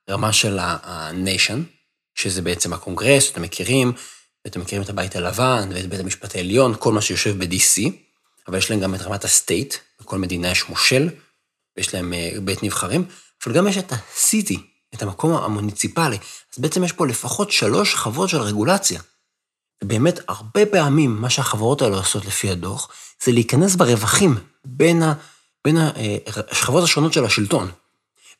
הרמה 0.08 0.34
של 0.34 0.60
ה-nation, 0.60 1.58
שזה 2.16 2.42
בעצם 2.42 2.74
הקונגרס, 2.74 3.24
שאתם 3.24 3.42
מכירים, 3.42 3.94
ואתם 4.46 4.62
מכירים 4.62 4.84
את 4.84 4.90
הבית 4.90 5.16
הלבן 5.16 5.70
ואת 5.74 5.86
בית 5.90 6.00
המשפט 6.00 6.36
העליון, 6.36 6.76
כל 6.80 6.94
מה 6.94 7.02
שיושב 7.02 7.44
ב-DC, 7.44 7.90
אבל 8.48 8.58
יש 8.58 8.72
להם 8.72 8.80
גם 8.80 8.96
את 8.96 9.02
רמת 9.02 9.24
ה- 9.24 9.37
state, 9.37 9.76
בכל 10.02 10.18
מדינה 10.18 10.52
יש 10.52 10.70
מושל, 10.70 11.10
ויש 11.78 11.94
להם 11.94 12.14
אה, 12.14 12.32
בית 12.44 12.64
נבחרים, 12.64 13.06
אבל 13.46 13.56
גם 13.56 13.68
יש 13.68 13.78
את 13.78 13.92
ה-city, 13.92 14.58
את 14.94 15.02
המקום 15.02 15.36
המוניציפלי. 15.36 16.18
אז 16.54 16.60
בעצם 16.60 16.84
יש 16.84 16.92
פה 16.92 17.08
לפחות 17.08 17.52
שלוש 17.52 17.92
שכבות 17.92 18.30
של 18.30 18.42
רגולציה. 18.42 19.02
ובאמת, 19.84 20.20
הרבה 20.28 20.66
פעמים 20.66 21.22
מה 21.22 21.30
שהחברות 21.30 21.82
האלה 21.82 21.98
עושות 21.98 22.26
לפי 22.26 22.50
הדוח, 22.50 22.90
זה 23.24 23.32
להיכנס 23.32 23.76
ברווחים 23.76 24.38
בין, 24.66 25.04
ה, 25.04 25.14
בין 25.66 25.78
אה, 25.78 26.18
השכבות 26.52 26.84
השונות 26.84 27.14
של 27.14 27.26
השלטון. 27.26 27.72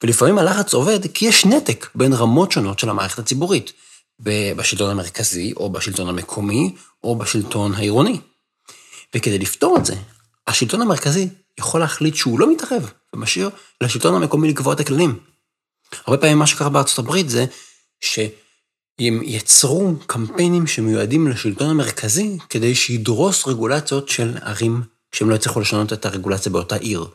ולפעמים 0.04 0.38
הלחץ 0.38 0.74
עובד 0.74 1.00
כי 1.14 1.26
יש 1.26 1.46
נתק 1.46 1.90
בין 1.96 2.14
רמות 2.14 2.52
שונות 2.52 2.80
של 2.80 2.90
המערכת 2.90 3.20
הציבורית, 3.20 3.74
בשלטון 4.20 4.90
המרכזי, 4.90 5.54
או 5.58 5.70
בשלטון 5.70 6.10
המקומי, 6.10 6.76
או 7.04 7.16
בשלטון 7.16 7.74
העירוני. 7.74 8.20
וכדי 9.16 9.40
לפתור 9.40 9.78
את 9.78 9.86
זה, 9.86 9.96
השלטון 10.48 10.82
המרכזי 10.82 11.30
יכול 11.60 11.80
להחליט 11.80 12.16
שהוא 12.16 12.40
לא 12.40 12.52
מתערב, 12.52 12.92
ומשאיר 13.14 13.50
לשלטון 13.82 14.16
המקומי 14.16 14.50
לקבוע 14.50 14.74
את 14.74 14.80
הכללים. 14.80 15.20
הרבה 16.06 16.18
פעמים 16.18 16.40
מה 16.40 16.48
שקרה 16.48 16.70
בארצות 16.70 17.00
הברית 17.00 17.30
זה 17.30 17.46
שהם 18.02 19.20
יצרו 19.24 19.94
קמפיינים 20.08 20.68
שמיועדים 20.68 21.28
לשלטון 21.28 21.70
המרכזי 21.70 22.38
כדי 22.50 22.76
שידרוס 22.76 23.48
רגולציות 23.48 24.10
של 24.10 24.38
ערים 24.42 24.82
שהם 25.12 25.30
לא 25.30 25.36
יצליחו 25.36 25.60
לשנות 25.60 25.94
את 25.94 26.06
הרגולציה 26.06 26.52
באותה 26.52 26.76
עיר. 26.76 27.06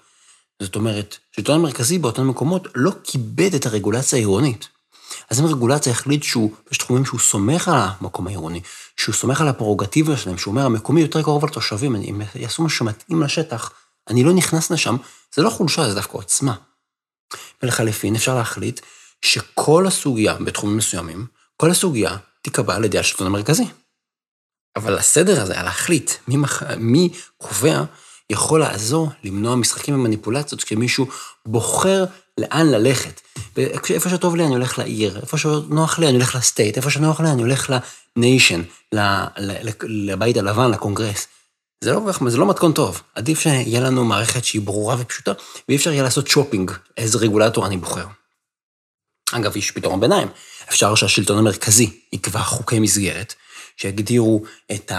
זאת 0.63 0.77
אומרת, 0.77 1.19
השלטון 1.33 1.55
המרכזי 1.55 1.99
באותם 1.99 2.29
מקומות 2.29 2.69
לא 2.75 2.93
כיבד 3.05 3.55
את 3.55 3.67
הרגולציה 3.67 4.17
העירונית. 4.17 4.69
אז 5.31 5.41
אם 5.41 5.47
רגולציה 5.47 5.93
החליט 5.93 6.23
שהוא, 6.23 6.53
יש 6.73 6.79
תחומים 6.79 7.05
שהוא 7.05 7.21
סומך 7.21 7.69
על 7.69 7.75
המקום 7.79 8.27
העירוני, 8.27 8.61
שהוא 8.97 9.15
סומך 9.15 9.41
על 9.41 9.49
הפררוגטיבה 9.49 10.17
שלהם, 10.17 10.39
שהוא 10.39 10.53
אומר, 10.53 10.67
המקומי 10.67 11.01
יותר 11.01 11.23
קרוב 11.23 11.45
לתושבים, 11.45 11.97
אם 11.97 12.23
יעשו 12.35 12.63
משהו 12.63 12.79
שמתאים 12.79 13.23
לשטח, 13.23 13.73
אני 14.09 14.25
לא 14.25 14.33
נכנס 14.33 14.71
לשם, 14.71 14.97
זה 15.35 15.43
לא 15.43 15.51
חולשה, 15.51 15.89
זה 15.89 15.95
דווקא 15.95 16.19
עוצמה. 16.19 16.55
ולחליפין 17.63 18.15
אפשר 18.15 18.35
להחליט 18.35 18.81
שכל 19.23 19.87
הסוגיה 19.87 20.35
בתחומים 20.35 20.77
מסוימים, 20.77 21.27
כל 21.57 21.71
הסוגיה 21.71 22.17
תיקבע 22.43 22.75
על 22.75 22.85
ידי 22.85 22.99
השלטון 22.99 23.27
המרכזי. 23.27 23.67
אבל 24.77 24.99
הסדר 24.99 25.43
הזה, 25.43 25.55
להחליט 25.55 26.11
מי, 26.29 26.37
מח... 26.37 26.63
מי 26.63 27.11
קובע, 27.37 27.83
יכול 28.31 28.61
לעזור 28.61 29.09
למנוע 29.25 29.57
משחקים 29.57 29.95
ומניפולציות 29.95 30.65
כשמישהו 30.65 31.07
בוחר 31.47 32.05
לאן 32.39 32.67
ללכת. 32.67 33.21
איפה 33.91 34.11
שטוב 34.11 34.37
לי 34.37 34.45
אני 34.45 34.55
הולך 34.55 34.79
לעיר, 34.79 35.21
איפה 35.21 35.39
שנוח 35.39 35.99
לי 35.99 36.09
אני 36.09 36.17
הולך 36.17 36.35
לסטייט, 36.35 36.77
איפה 36.77 36.91
שנוח 36.91 37.21
לי 37.21 37.31
אני 37.31 37.43
הולך 37.43 37.73
לניישן, 38.17 38.63
לבית 39.83 40.37
הלבן, 40.37 40.71
לקונגרס. 40.71 41.27
זה 41.85 41.93
לא, 41.93 42.01
זה 42.29 42.39
לא 42.39 42.47
מתכון 42.47 42.73
טוב. 42.73 43.03
עדיף 43.15 43.41
שיהיה 43.41 43.81
לנו 43.81 44.05
מערכת 44.05 44.45
שהיא 44.45 44.63
ברורה 44.63 44.97
ופשוטה, 44.99 45.33
ואי 45.69 45.77
אפשר 45.77 45.93
יהיה 45.93 46.03
לעשות 46.03 46.29
שופינג, 46.29 46.71
איזה 46.97 47.19
רגולטור 47.19 47.67
אני 47.67 47.77
בוחר. 47.77 48.07
אגב, 49.33 49.57
יש 49.57 49.71
פתרון 49.71 50.01
ביניים. 50.01 50.29
אפשר 50.69 50.95
שהשלטון 50.95 51.39
המרכזי 51.39 52.01
יקבע 52.13 52.41
חוקי 52.41 52.79
מסגרת, 52.79 53.35
שיגדירו 53.77 54.43
את 54.73 54.93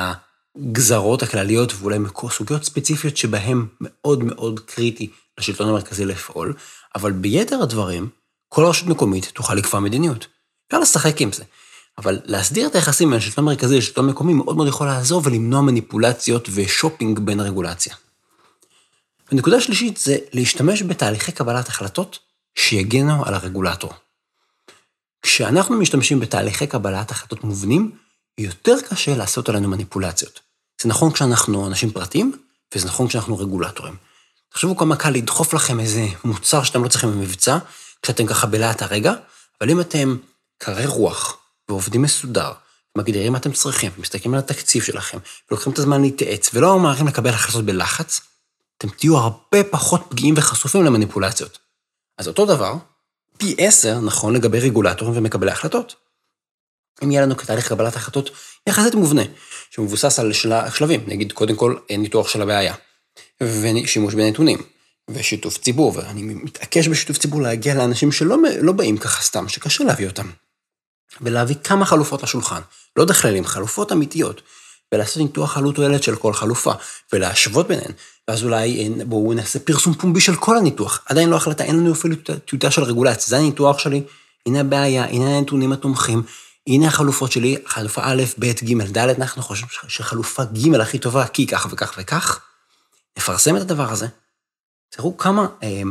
הגזרות 0.58 1.24
הכלליות 1.24 1.74
ואולי 1.76 1.98
סוגיות 2.32 2.64
ספציפיות 2.64 3.18
שבהן 3.18 3.66
מאוד 3.82 4.24
מאוד 4.24 4.60
קריטי 4.60 5.10
לשלטון 5.38 5.70
המרכזי 5.70 6.06
לפעול, 6.06 6.54
אבל 6.96 7.12
ביתר 7.12 7.62
הדברים, 7.62 8.10
כל 8.50 8.66
רשות 8.66 8.88
מקומית 8.88 9.32
תוכל 9.34 9.56
לקבוע 9.56 9.80
מדיניות. 9.80 10.28
אפשר 10.68 10.80
לשחק 10.80 11.22
עם 11.22 11.32
זה. 11.32 11.44
אבל 11.98 12.20
להסדיר 12.26 12.68
את 12.68 12.76
היחסים 12.76 13.10
בין 13.10 13.18
השלטון 13.18 13.44
המרכזי 13.44 13.78
לשלטון 13.78 14.06
המקומי 14.06 14.34
מאוד 14.34 14.56
מאוד 14.56 14.68
יכול 14.68 14.88
לעזור 14.88 15.22
ולמנוע 15.26 15.62
מניפולציות 15.62 16.50
ושופינג 16.54 17.20
בין 17.20 17.40
הרגולציה. 17.40 17.96
ונקודה 19.32 19.62
שלישית 19.62 19.98
זה 19.98 20.18
להשתמש 20.34 20.84
בתהליכי 20.84 21.32
קבלת 21.32 21.68
החלטות 21.68 22.20
שיגנו 22.56 23.26
על 23.26 23.34
הרגולטור. 23.34 23.94
כשאנחנו 25.22 25.78
משתמשים 25.78 26.20
בתהליכי 26.20 26.68
קבלת 26.68 27.12
החלטות 27.12 27.44
מובנים, 27.44 27.92
יותר 28.38 28.76
קשה 28.90 29.16
לעשות 29.16 29.50
עלינו 29.50 29.70
מניפולציות. 29.70 30.40
זה 30.82 30.90
נכון 30.90 31.12
כשאנחנו 31.12 31.68
אנשים 31.68 31.92
פרטיים, 31.92 32.32
וזה 32.76 32.88
נכון 32.88 33.08
כשאנחנו 33.08 33.38
רגולטורים. 33.38 33.96
תחשבו 34.50 34.78
כמה 34.78 34.96
קל 34.96 35.10
לדחוף 35.10 35.54
לכם 35.54 35.80
איזה 35.80 36.08
מוצר 36.24 36.64
שאתם 36.64 36.84
לא 36.84 36.90
צריכים 36.90 37.12
במבצע, 37.12 37.58
כשאתם 38.02 38.28
ככה 38.28 38.48
בלהט 38.48 38.82
הרגע, 38.82 39.14
אבל 39.62 39.70
אם 39.70 39.82
אתם 39.82 40.18
קרי 40.58 40.86
רוח 40.86 41.38
ועובדים 41.70 42.02
מסודר, 42.02 42.52
מגדירים 42.98 43.32
מה 43.32 43.38
אתם 43.38 43.52
צריכים, 43.52 43.92
מסתכלים 43.98 44.34
על 44.34 44.40
התקציב 44.40 44.84
שלכם, 44.84 45.18
ולוקחים 45.50 45.74
את 45.74 45.80
הזמן 45.80 46.02
להתייעץ, 46.02 46.50
ולא 46.54 46.80
ממהרים 46.80 47.08
לקבל 47.08 47.30
החלטות 47.30 47.66
בלחץ, 47.66 48.22
אתם 48.78 48.90
תהיו 48.90 49.18
הרבה 49.18 49.64
פחות 49.64 50.02
פגיעים 50.10 50.36
וחשופים 50.38 50.84
למניפולציות. 50.84 51.60
אז 52.18 52.28
אותו 52.28 52.46
דבר, 52.46 52.74
פי 53.38 53.56
עשר 53.58 54.00
נכון 54.00 54.36
לגבי 54.36 54.60
רגולטורים 54.60 55.18
ומקבלי 55.18 55.52
החלטות. 55.52 55.96
אם 57.04 57.12
יהיה 57.12 57.22
לנו 57.22 57.38
כתהליך 57.38 57.68
קבלת 57.68 57.96
החלטות 57.96 58.30
יחסית 58.68 58.96
מובנה, 58.96 59.22
שמבוסס 59.70 60.20
על 60.20 60.34
של... 60.34 60.54
שלבים, 60.76 61.04
נגיד 61.08 61.32
קודם 61.32 61.56
כל 61.56 61.76
ניתוח 61.90 62.28
של 62.28 62.42
הבעיה, 62.42 62.74
ושימוש 63.42 64.14
בנתונים, 64.14 64.62
ושיתוף 65.10 65.58
ציבור, 65.58 65.94
ואני 65.96 66.22
מתעקש 66.24 66.88
בשיתוף 66.88 67.18
ציבור 67.18 67.42
להגיע 67.42 67.76
לאנשים 67.76 68.12
שלא 68.12 68.38
לא 68.62 68.72
באים 68.72 68.98
ככה 68.98 69.22
סתם, 69.22 69.50
שקשה 69.50 69.84
להביא 69.84 70.08
אותם. 70.08 70.30
ולהביא 71.22 71.56
כמה 71.64 71.86
חלופות 71.86 72.24
לשולחן, 72.24 72.62
לא 72.96 73.06
דחללים, 73.06 73.46
חלופות 73.46 73.92
אמיתיות, 73.92 74.42
ולעשות 74.94 75.18
ניתוח 75.18 75.58
עלות 75.58 75.76
תועלת 75.76 76.04
של 76.04 76.16
כל 76.16 76.34
חלופה, 76.34 76.72
ולהשוות 77.14 77.68
ביניהן, 77.68 77.92
ואז 78.28 78.44
אולי 78.44 78.90
בואו 79.06 79.34
נעשה 79.34 79.60
פרסום 79.60 79.94
פומבי 79.94 80.22
של 80.22 80.36
כל 80.36 80.58
הניתוח. 80.58 81.02
עדיין 81.06 81.30
לא 81.30 81.36
החלטה, 81.36 81.64
אין 81.64 81.76
לנו 81.76 81.94
אפילו 81.94 82.16
טיוטה 82.46 82.72
של 82.72 82.84
רגולציה, 82.84 83.26
זה 83.28 83.38
הניתוח 83.38 83.80
שלי, 83.80 84.04
הנה 84.46 84.60
הבעיה, 84.60 85.06
הנה 85.06 85.38
הנתונים 85.38 85.72
התומכים, 85.72 86.24
הנה 86.68 86.88
החלופות 86.88 87.32
שלי, 87.32 87.58
חלופה 87.66 88.02
א', 88.04 88.24
ב', 88.40 88.46
ג', 88.46 88.98
ד', 88.98 88.98
אנחנו 88.98 89.42
חושבים 89.42 89.70
שחלופה 89.88 90.44
ג' 90.44 90.76
הכי 90.76 91.00
טובה, 91.00 91.28
כי 91.28 91.48
כך 91.48 91.68
וכך 91.72 91.94
וכך. 91.98 92.40
נפרסם 93.18 93.56
את 93.56 93.62
הדבר 93.62 93.92
הזה, 93.92 94.08
תראו 94.90 95.18
כמה, 95.18 95.48
אה, 95.64 95.82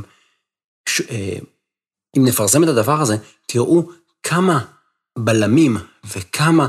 ש, 0.89 1.01
אה, 1.01 1.39
אם 2.17 2.25
נפרסם 2.25 2.65
את 2.65 2.69
הדבר 2.69 3.01
הזה, 3.01 3.17
תראו 3.47 3.91
כמה 4.23 4.65
בלמים 5.19 5.77
וכמה 6.05 6.69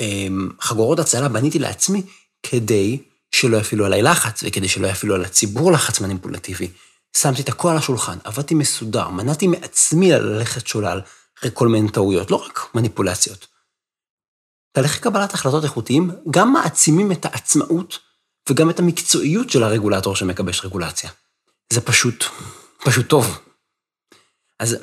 אה, 0.00 0.26
חגורות 0.60 0.98
הצלה 0.98 1.28
בניתי 1.28 1.58
לעצמי 1.58 2.02
כדי 2.42 3.02
שלא 3.34 3.56
יפעילו 3.56 3.84
עליי 3.84 4.02
לחץ 4.02 4.42
וכדי 4.46 4.68
שלא 4.68 4.86
יפעילו 4.86 5.14
על 5.14 5.24
הציבור 5.24 5.72
לחץ 5.72 6.00
מניפולטיבי. 6.00 6.68
שמתי 7.16 7.42
את 7.42 7.48
הכל 7.48 7.68
על 7.68 7.76
השולחן, 7.76 8.18
עבדתי 8.24 8.54
מסודר, 8.54 9.08
מנעתי 9.08 9.46
מעצמי 9.46 10.12
ללכת 10.12 10.66
שולל 10.66 11.00
אחרי 11.38 11.50
כל 11.54 11.68
מיני 11.68 11.90
טעויות, 11.90 12.30
לא 12.30 12.36
רק 12.36 12.60
מניפולציות. 12.74 13.46
תהליכי 14.72 15.00
קבלת 15.00 15.34
החלטות 15.34 15.64
איכותיים 15.64 16.10
גם 16.30 16.52
מעצימים 16.52 17.12
את 17.12 17.24
העצמאות 17.24 17.98
וגם 18.48 18.70
את 18.70 18.78
המקצועיות 18.78 19.50
של 19.50 19.62
הרגולטור 19.62 20.16
שמקבש 20.16 20.64
רגולציה. 20.64 21.10
זה 21.72 21.80
פשוט, 21.80 22.24
פשוט 22.84 23.08
טוב. 23.08 23.38
אז 24.58 24.76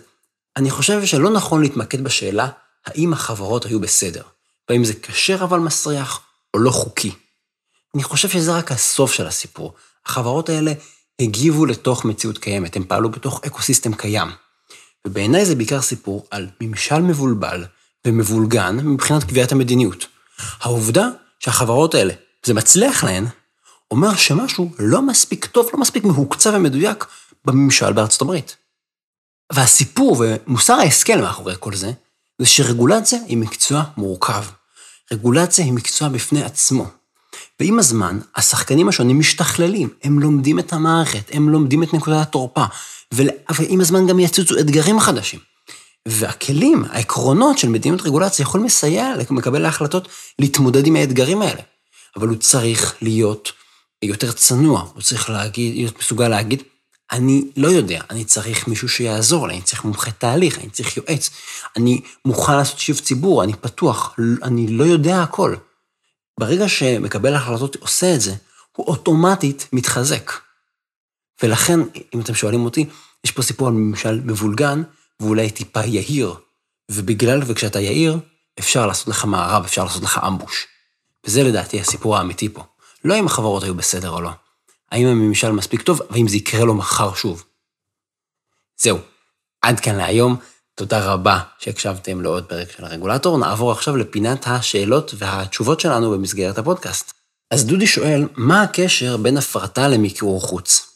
אני 0.57 0.71
חושב 0.71 1.05
שלא 1.05 1.29
נכון 1.29 1.61
להתמקד 1.61 2.03
בשאלה 2.03 2.49
האם 2.85 3.13
החברות 3.13 3.65
היו 3.65 3.79
בסדר, 3.79 4.23
והאם 4.69 4.83
זה 4.83 4.93
כשר 4.93 5.43
אבל 5.43 5.59
מסריח 5.59 6.21
או 6.53 6.59
לא 6.59 6.71
חוקי. 6.71 7.11
אני 7.95 8.03
חושב 8.03 8.29
שזה 8.29 8.57
רק 8.57 8.71
הסוף 8.71 9.13
של 9.13 9.27
הסיפור. 9.27 9.73
החברות 10.05 10.49
האלה 10.49 10.73
הגיבו 11.21 11.65
לתוך 11.65 12.05
מציאות 12.05 12.37
קיימת, 12.37 12.75
הם 12.75 12.85
פעלו 12.87 13.11
בתוך 13.11 13.41
אקו-סיסטם 13.45 13.93
קיים. 13.93 14.27
ובעיניי 15.07 15.45
זה 15.45 15.55
בעיקר 15.55 15.81
סיפור 15.81 16.25
על 16.31 16.47
ממשל 16.61 17.01
מבולבל 17.01 17.65
ומבולגן 18.07 18.75
מבחינת 18.75 19.23
קביעת 19.23 19.51
המדיניות. 19.51 20.05
העובדה 20.59 21.09
שהחברות 21.39 21.95
האלה, 21.95 22.13
זה 22.45 22.53
מצליח 22.53 23.03
להן, 23.03 23.25
אומר 23.91 24.15
שמשהו 24.15 24.71
לא 24.79 25.01
מספיק 25.01 25.45
טוב, 25.45 25.69
לא 25.73 25.79
מספיק 25.79 26.03
מהוקצב 26.03 26.51
ומדויק 26.53 27.05
בממשל 27.45 27.93
בארצות 27.93 28.21
הברית. 28.21 28.55
והסיפור 29.53 30.17
ומוסר 30.19 30.73
ההשכל 30.73 31.21
מאחורי 31.21 31.55
כל 31.59 31.75
זה, 31.75 31.91
זה 32.39 32.47
שרגולציה 32.47 33.19
היא 33.27 33.37
מקצוע 33.37 33.83
מורכב. 33.97 34.43
רגולציה 35.11 35.65
היא 35.65 35.73
מקצוע 35.73 36.09
בפני 36.09 36.43
עצמו. 36.43 36.85
ועם 37.61 37.79
הזמן, 37.79 38.19
השחקנים 38.35 38.89
השונים 38.89 39.19
משתכללים, 39.19 39.89
הם 40.03 40.19
לומדים 40.19 40.59
את 40.59 40.73
המערכת, 40.73 41.29
הם 41.31 41.49
לומדים 41.49 41.83
את 41.83 41.93
נקודת 41.93 42.17
התורפה, 42.21 42.65
ועם 43.11 43.81
הזמן 43.81 44.07
גם 44.07 44.19
יצוצו 44.19 44.59
אתגרים 44.59 44.99
חדשים. 44.99 45.39
והכלים, 46.07 46.83
העקרונות 46.89 47.57
של 47.57 47.69
מדיניות 47.69 48.01
רגולציה 48.01 48.43
יכולים 48.43 48.65
לסייע 48.65 49.13
למקבל 49.29 49.65
ההחלטות 49.65 50.07
להתמודד 50.39 50.87
עם 50.87 50.95
האתגרים 50.95 51.41
האלה. 51.41 51.61
אבל 52.15 52.27
הוא 52.27 52.37
צריך 52.37 52.95
להיות 53.01 53.51
יותר 54.03 54.31
צנוע, 54.31 54.85
הוא 54.93 55.01
צריך 55.01 55.29
להגיד, 55.29 55.75
להיות 55.75 55.99
מסוגל 55.99 56.27
להגיד, 56.27 56.63
אני 57.11 57.43
לא 57.57 57.67
יודע, 57.67 58.01
אני 58.09 58.25
צריך 58.25 58.67
מישהו 58.67 58.89
שיעזור 58.89 59.47
לי, 59.47 59.53
אני 59.53 59.61
צריך 59.61 59.85
מומחה 59.85 60.11
תהליך, 60.11 60.59
אני 60.59 60.69
צריך 60.69 60.97
יועץ, 60.97 61.29
אני 61.77 62.01
מוכן 62.25 62.55
לעשות 62.55 62.79
שיוב 62.79 62.99
ציבור, 62.99 63.43
אני 63.43 63.53
פתוח, 63.53 64.15
אני 64.43 64.67
לא 64.67 64.83
יודע 64.83 65.21
הכל. 65.21 65.55
ברגע 66.41 66.69
שמקבל 66.69 67.33
ההחלטות 67.33 67.75
עושה 67.75 68.15
את 68.15 68.21
זה, 68.21 68.35
הוא 68.71 68.87
אוטומטית 68.87 69.67
מתחזק. 69.73 70.31
ולכן, 71.43 71.79
אם 72.15 72.21
אתם 72.21 72.35
שואלים 72.35 72.65
אותי, 72.65 72.85
יש 73.23 73.31
פה 73.31 73.41
סיפור 73.41 73.67
על 73.67 73.73
ממשל 73.73 74.21
מבולגן, 74.25 74.83
ואולי 75.19 75.49
טיפה 75.49 75.79
יהיר, 75.79 76.35
ובגלל 76.91 77.41
וכשאתה 77.45 77.79
יהיר, 77.79 78.19
אפשר 78.59 78.87
לעשות 78.87 79.07
לך 79.07 79.25
מערב, 79.25 79.63
אפשר 79.63 79.83
לעשות 79.83 80.03
לך 80.03 80.19
אמבוש. 80.27 80.67
וזה 81.25 81.43
לדעתי 81.43 81.79
הסיפור 81.79 82.17
האמיתי 82.17 82.49
פה. 82.49 82.63
לא 83.03 83.19
אם 83.19 83.25
החברות 83.25 83.63
היו 83.63 83.75
בסדר 83.75 84.09
או 84.09 84.21
לא. 84.21 84.31
האם 84.91 85.07
הממשל 85.07 85.51
מספיק 85.51 85.81
טוב, 85.81 86.01
והאם 86.09 86.27
זה 86.27 86.37
יקרה 86.37 86.65
לו 86.65 86.73
מחר 86.73 87.13
שוב. 87.13 87.43
זהו, 88.77 88.97
עד 89.61 89.79
כאן 89.79 89.95
להיום. 89.95 90.35
תודה 90.75 91.13
רבה 91.13 91.39
שהקשבתם 91.59 92.21
לעוד 92.21 92.45
פרק 92.45 92.71
של 92.77 92.85
הרגולטור. 92.85 93.37
נעבור 93.37 93.71
עכשיו 93.71 93.97
לפינת 93.97 94.47
השאלות 94.47 95.13
והתשובות 95.17 95.79
שלנו 95.79 96.11
במסגרת 96.11 96.57
הפודקאסט. 96.57 97.13
אז 97.51 97.65
דודי 97.65 97.87
שואל, 97.87 98.27
מה 98.35 98.61
הקשר 98.61 99.17
בין 99.17 99.37
הפרטה 99.37 99.87
למיקור 99.87 100.41
חוץ? 100.41 100.87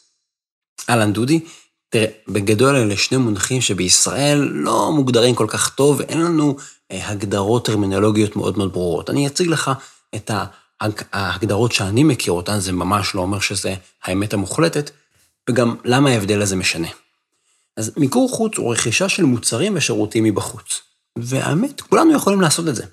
אהלן 0.90 1.12
דודי, 1.12 1.40
תראה, 1.88 2.06
בגדול 2.28 2.76
אלה 2.76 2.96
שני 2.96 3.18
מונחים 3.18 3.60
שבישראל 3.60 4.38
לא 4.38 4.92
מוגדרים 4.92 5.34
כל 5.34 5.46
כך 5.48 5.74
טוב, 5.74 5.96
ואין 6.00 6.20
לנו 6.20 6.56
אה, 6.92 7.08
הגדרות 7.08 7.66
טרמינולוגיות 7.66 8.36
מאוד 8.36 8.58
מאוד 8.58 8.72
ברורות. 8.72 9.10
אני 9.10 9.26
אציג 9.26 9.48
לך 9.48 9.70
את 10.14 10.30
ההגדרות 11.12 11.72
שאני 11.72 12.04
מכיר 12.04 12.32
אותן, 12.32 12.58
זה 12.58 12.72
ממש 12.72 13.14
לא 13.14 13.20
אומר 13.20 13.40
שזה 13.40 13.74
האמת 14.04 14.34
המוחלטת, 14.34 14.90
וגם 15.50 15.76
למה 15.84 16.10
ההבדל 16.10 16.42
הזה 16.42 16.56
משנה. 16.56 16.88
אז 17.76 17.92
מיקור 17.96 18.30
חוץ 18.30 18.56
הוא 18.56 18.72
רכישה 18.72 19.08
של 19.08 19.22
מוצרים 19.22 19.76
ושירותים 19.76 20.24
מבחוץ. 20.24 20.80
והאמת, 21.18 21.80
כולנו 21.80 22.16
יכולים 22.16 22.40
לעשות 22.40 22.68
את 22.68 22.76
זה. 22.76 22.84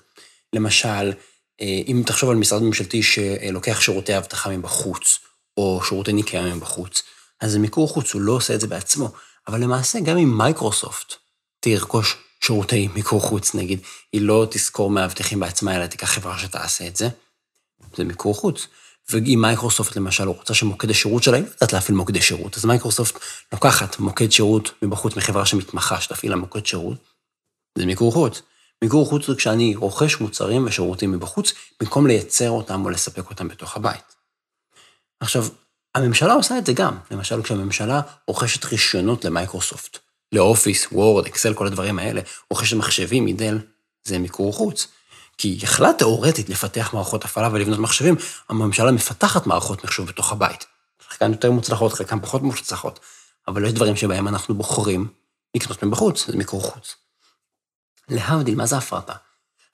למשל, 0.52 1.12
אה, 1.60 1.80
אם 1.86 2.02
תחשוב 2.06 2.30
על 2.30 2.36
משרד 2.36 2.62
ממשלתי 2.62 3.02
שלוקח 3.02 3.80
שירותי 3.80 4.18
אבטחה 4.18 4.50
מבחוץ, 4.50 5.18
או 5.56 5.80
שירותי 5.84 6.12
ניקיון 6.12 6.52
מבחוץ, 6.52 7.02
אז 7.40 7.56
מיקור 7.56 7.88
חוץ, 7.88 8.14
הוא 8.14 8.22
לא 8.22 8.32
עושה 8.32 8.54
את 8.54 8.60
זה 8.60 8.66
בעצמו. 8.66 9.12
אבל 9.48 9.60
למעשה, 9.60 10.00
גם 10.00 10.16
אם 10.16 10.38
מייקרוסופט 10.38 11.14
תרכוש 11.60 12.16
שירותי 12.44 12.88
מיקור 12.94 13.20
חוץ, 13.20 13.54
נגיד, 13.54 13.80
היא 14.12 14.20
לא 14.20 14.46
תשכור 14.50 14.90
מאבטחים 14.90 15.40
בעצמה, 15.40 15.76
אלא 15.76 15.86
תיקח 15.86 16.10
חברה 16.10 16.38
שתעשה 16.38 16.86
את 16.86 16.96
זה, 16.96 17.08
זה 17.96 18.04
מיקור 18.04 18.34
חוץ. 18.34 18.66
ואם 19.10 19.38
מייקרוסופט 19.42 19.96
למשל 19.96 20.28
רוצה 20.28 20.54
שמוקד 20.54 20.90
השירות 20.90 21.22
שלה, 21.22 21.36
היא 21.36 21.44
יודעת 21.44 21.72
להפעיל 21.72 21.96
מוקדי 21.96 22.22
שירות, 22.22 22.56
אז 22.56 22.64
מייקרוסופט 22.64 23.18
לוקחת 23.52 23.98
מוקד 23.98 24.32
שירות 24.32 24.70
מבחוץ 24.82 25.16
מחברה 25.16 25.46
שמתמחה 25.46 26.00
שתפעיל 26.00 26.32
לה 26.32 26.36
מוקד 26.36 26.66
שירות, 26.66 26.98
זה 27.78 27.86
מיקור 27.86 28.12
חוץ. 28.12 28.42
מיקור 28.82 29.06
חוץ 29.06 29.26
זה 29.26 29.34
כשאני 29.34 29.76
רוכש 29.76 30.20
מוצרים 30.20 30.66
ושירותים 30.66 31.12
מבחוץ, 31.12 31.52
במקום 31.80 32.06
לייצר 32.06 32.50
אותם 32.50 32.84
או 32.84 32.90
לספק 32.90 33.30
אותם 33.30 33.48
בתוך 33.48 33.76
הבית. 33.76 34.14
עכשיו, 35.20 35.46
הממשלה 35.94 36.32
עושה 36.32 36.58
את 36.58 36.66
זה 36.66 36.72
גם, 36.72 36.98
למשל 37.10 37.42
כשהממשלה 37.42 38.00
רוכשת 38.26 38.64
רישיונות 38.64 39.24
למייקרוסופט, 39.24 39.98
לאופיס, 40.32 40.86
וורד, 40.92 41.26
אקסל, 41.26 41.54
כל 41.54 41.66
הדברים 41.66 41.98
האלה, 41.98 42.20
רוכשת 42.50 42.76
מחשבים 42.76 43.24
מדל, 43.24 43.58
זה 44.04 44.18
מיקור 44.18 44.52
חוץ. 44.52 44.88
כי 45.38 45.48
היא 45.48 45.58
יכלה 45.62 45.92
תאורטית 45.92 46.48
לפתח 46.48 46.90
מערכות 46.94 47.24
הפעלה 47.24 47.48
ולבנות 47.52 47.78
מחשבים, 47.78 48.16
הממשלה 48.48 48.92
מפתחת 48.92 49.46
מערכות 49.46 49.84
מחשוב 49.84 50.06
בתוך 50.06 50.32
הבית. 50.32 50.66
חלקן 51.08 51.32
יותר 51.32 51.50
מוצלחות, 51.50 51.92
חלקן 51.92 52.20
פחות 52.20 52.42
מוצלחות, 52.42 53.00
אבל 53.48 53.64
יש 53.64 53.72
דברים 53.72 53.96
שבהם 53.96 54.28
אנחנו 54.28 54.54
בוחרים 54.54 55.08
לקנות 55.56 55.82
מבחוץ, 55.82 56.26
זה 56.26 56.36
מיקור 56.36 56.62
חוץ. 56.62 56.94
להבדיל, 58.08 58.54
מה 58.54 58.66
זה 58.66 58.76
הפרטה? 58.76 59.12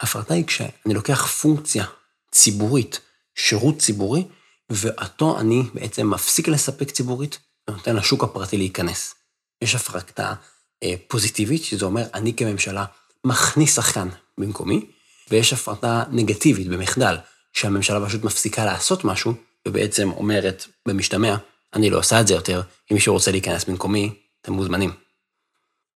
הפרטה 0.01 0.35
היא 0.35 0.47
כשאני 0.47 0.95
לוקח 0.95 1.27
פונקציה 1.27 1.85
ציבורית, 2.31 3.01
שירות 3.35 3.79
ציבורי, 3.79 4.25
ואותו 4.71 5.41
אני 5.41 5.63
בעצם 5.75 6.11
מפסיק 6.11 6.49
לספק 6.49 6.91
ציבורית, 6.91 7.39
ונותן 7.71 7.97
לשוק 7.97 8.25
הפרטי 8.25 8.57
להיכנס. 8.57 9.15
יש 9.63 9.75
הפרטה 9.75 10.35
אה, 10.83 10.95
פוזיטיבית, 11.09 11.65
שזה 11.65 11.85
אומר, 11.85 12.07
אני 12.15 12.37
כממשלה 12.37 12.85
מכניס 13.25 13.75
שחקן 13.75 14.09
במקומי, 14.39 14.91
ויש 15.31 15.53
הפרטה 15.53 16.03
נגטיבית 16.11 16.69
במחדל, 16.69 17.17
שהממשלה 17.53 18.07
פשוט 18.07 18.25
מפסיקה 18.25 18.65
לעשות 18.65 19.05
משהו, 19.05 19.35
ובעצם 19.69 20.11
אומרת 20.11 20.67
במשתמע, 20.89 21.37
אני 21.75 21.91
לא 21.91 21.99
עושה 21.99 22.21
את 22.21 22.27
זה 22.27 22.35
יותר, 22.35 22.61
אם 22.91 22.95
מישהו 22.95 23.15
רוצה 23.15 23.31
להיכנס 23.31 23.65
במקומי, 23.65 24.15
אתם 24.43 24.53
מוזמנים. 24.53 24.91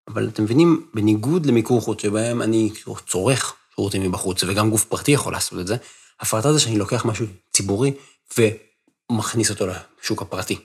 אבל 0.08 0.28
אתם 0.28 0.42
מבינים, 0.42 0.86
בניגוד 0.94 1.46
למיקור 1.46 1.80
חוץ, 1.80 2.02
שבהם 2.02 2.42
אני 2.42 2.70
צורך 3.06 3.54
שירותים 3.74 4.02
מבחוץ, 4.02 4.42
וגם 4.42 4.70
גוף 4.70 4.84
פרטי 4.84 5.12
יכול 5.12 5.32
לעשות 5.32 5.58
את 5.60 5.66
זה, 5.66 5.76
הפרטה 6.20 6.52
זה 6.52 6.60
שאני 6.60 6.78
לוקח 6.78 7.04
משהו 7.04 7.26
ציבורי 7.52 7.92
ומכניס 8.38 9.50
אותו 9.50 9.66
לשוק 9.66 10.22
הפרטי. 10.22 10.58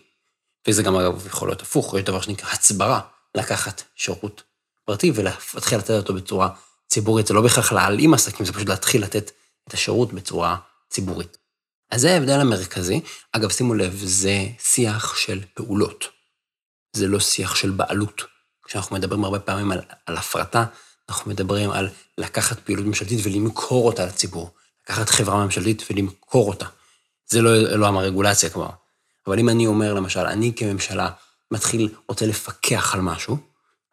וזה 0.68 0.84
גם 0.84 0.96
אגב 0.96 1.28
יכול 1.28 1.48
להיות 1.48 1.62
הפוך, 1.62 1.96
יש 1.98 2.04
דבר 2.04 2.22
שנקרא 2.22 2.50
הצברה, 2.50 3.02
לקחת 3.36 3.84
שירות 3.96 4.44
פרטי 4.86 5.12
ולהתחיל 5.16 5.78
לתת 5.78 5.90
אותו 5.90 6.14
בצורה 6.14 6.50
ציבורית, 6.90 7.28
זה 7.28 7.34
לא 7.34 7.42
בהכרח 7.42 7.72
להעלים 7.72 8.14
עסקים, 8.14 8.46
זה 8.46 8.54
פשוט 8.54 8.70
להתחיל 8.70 9.04
לתת 9.04 9.32
את 9.68 9.74
השירות 9.74 10.14
בצורה 10.14 10.58
ציבורית. 10.90 11.38
אז 11.92 12.02
זה 12.02 12.14
ההבדל 12.14 12.40
המרכזי. 12.40 13.02
אגב, 13.32 13.50
שימו 13.50 13.74
לב, 13.74 14.02
זה 14.04 14.48
שיח 14.60 15.16
של 15.16 15.42
פעולות. 15.54 16.08
זה 16.96 17.08
לא 17.08 17.20
שיח 17.20 17.56
של 17.56 17.70
בעלות. 17.70 18.24
כשאנחנו 18.66 18.96
מדברים 18.96 19.24
הרבה 19.24 19.40
פעמים 19.40 19.72
על, 19.72 19.82
על 20.06 20.18
הפרטה, 20.18 20.66
אנחנו 21.10 21.32
מדברים 21.32 21.72
על 21.72 21.90
לקחת 22.18 22.60
פעילות 22.60 22.86
ממשלתית 22.86 23.20
ולמכור 23.24 23.88
אותה 23.88 24.06
לציבור. 24.06 24.52
לקחת 24.84 25.10
חברה 25.10 25.46
ממשלתית 25.46 25.84
ולמכור 25.90 26.50
אותה. 26.50 26.66
זה 27.28 27.42
לא, 27.42 27.58
לא 27.58 27.88
הרגולציה 27.88 28.50
כבר. 28.50 28.70
אבל 29.28 29.40
אם 29.40 29.50
אני 29.50 29.68
אומר, 29.68 29.94
למשל, 29.94 30.20
אני 30.20 30.54
כממשלה 30.56 31.10
מתחיל, 31.52 31.90
רוצה 32.08 32.26
לפקח 32.26 32.96
על 32.96 33.02
משהו, 33.02 33.38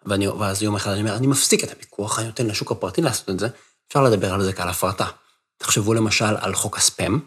ואני, 0.06 0.28
ואז 0.28 0.62
יום 0.62 0.76
אחד 0.76 0.90
אני 0.90 1.00
אומר, 1.00 1.16
אני 1.16 1.26
מפסיק 1.26 1.64
את 1.64 1.72
הפיקוח, 1.72 2.18
אני 2.18 2.26
נותן 2.26 2.46
לשוק 2.46 2.72
הפרטי 2.72 3.02
לעשות 3.02 3.30
את 3.30 3.38
זה, 3.38 3.48
אפשר 3.88 4.02
לדבר 4.02 4.34
על 4.34 4.42
זה 4.42 4.52
כעל 4.52 4.68
הפרטה. 4.68 5.06
תחשבו 5.58 5.94
למשל 5.94 6.36
על 6.40 6.54
חוק 6.54 6.76
הספאם, 6.76 7.20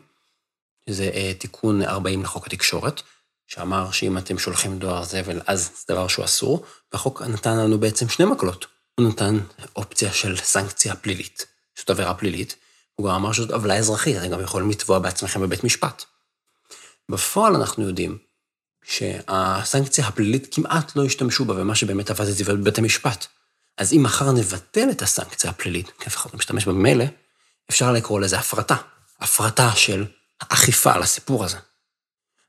שזה 0.90 1.10
אה, 1.14 1.34
תיקון 1.38 1.82
40 1.82 2.24
לחוק 2.24 2.48
התקשורת, 2.48 3.02
שאמר 3.48 3.92
שאם 3.92 4.18
אתם 4.18 4.40
שולחים 4.40 4.80
דואר 4.80 5.04
זבל, 5.04 5.42
אז 5.48 5.66
זה 5.66 5.94
דבר 5.94 6.08
שהוא 6.08 6.26
אסור, 6.26 6.66
והחוק 6.94 7.22
נתן 7.22 7.58
לנו 7.58 7.80
בעצם 7.80 8.10
שני 8.10 8.26
מקלות. 8.26 8.66
הוא 9.00 9.10
נתן 9.10 9.40
אופציה 9.76 10.14
של 10.14 10.38
סנקציה 10.38 10.96
פלילית, 10.96 11.46
זאת 11.78 11.90
עבירה 11.90 12.14
פלילית, 12.14 12.56
הוא 12.96 13.08
גם 13.08 13.16
אמר 13.16 13.32
שזאת 13.32 13.52
עוולה 13.52 13.78
אזרחית, 13.78 14.18
אתם 14.18 14.30
גם 14.30 14.42
יכולים 14.42 14.70
לתבוע 14.70 15.00
בעצמכם 15.00 15.42
בבית 15.42 15.64
משפט. 15.64 16.04
בפועל 17.10 17.56
אנחנו 17.56 17.88
יודעים 17.88 18.18
שהסנקציה 18.86 20.08
הפלילית 20.08 20.56
כמעט 20.56 20.96
לא 20.96 21.06
השתמשו 21.06 21.46
בה, 21.46 21.62
ומה 21.62 21.76
שבאמת 21.76 22.10
עבד 22.10 22.26
זה 22.26 22.44
בבית 22.44 22.78
המשפט. 22.78 23.26
אז 23.78 23.94
אם 23.94 24.04
מחר 24.04 24.32
נבטל 24.32 24.90
את 24.92 25.02
הסנקציה 25.02 25.50
הפלילית, 25.50 25.92
כי 26.00 26.10
לא 26.26 26.38
משתמש 26.38 26.66
בה 26.66 26.74
ממילא, 26.74 27.06
אפשר 27.70 27.92
לקרוא 27.92 28.20
לזה 28.20 28.40
הפרטה. 28.40 28.76
הפרטה 29.20 29.72
של 29.76 30.06
אכיפה 30.50 30.94
על 30.94 31.04
הסיפור 31.04 31.46
הזה. 31.46 31.58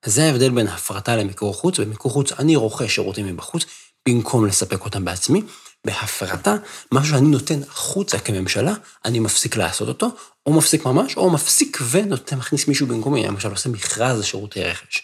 אז 0.02 0.14
זה 0.14 0.24
ההבדל 0.24 0.50
בין 0.50 0.66
הפרטה 0.66 1.16
למיקור 1.16 1.54
חוץ, 1.54 1.80
במיקור 1.80 2.12
חוץ 2.12 2.32
אני 2.32 2.56
רוכש 2.56 2.94
שירותים 2.94 3.26
מבחוץ, 3.26 3.64
במקום 4.08 4.46
לספק 4.46 4.84
אותם 4.84 5.04
בעצמי. 5.04 5.42
בהפרטה, 5.84 6.54
מה 6.92 7.04
שאני 7.04 7.28
נותן 7.28 7.62
החוצה 7.62 8.18
כממשלה, 8.18 8.74
אני 9.04 9.18
מפסיק 9.18 9.56
לעשות 9.56 9.88
אותו, 9.88 10.08
או 10.46 10.52
מפסיק 10.52 10.84
ממש, 10.84 11.16
או 11.16 11.30
מפסיק 11.30 11.78
ונותן, 11.90 12.36
מכניס 12.36 12.68
מישהו 12.68 12.86
במקומי, 12.86 13.26
למשל 13.26 13.50
עושה 13.50 13.68
מכרז 13.68 14.20
לשירותי 14.20 14.64
רכש. 14.64 15.02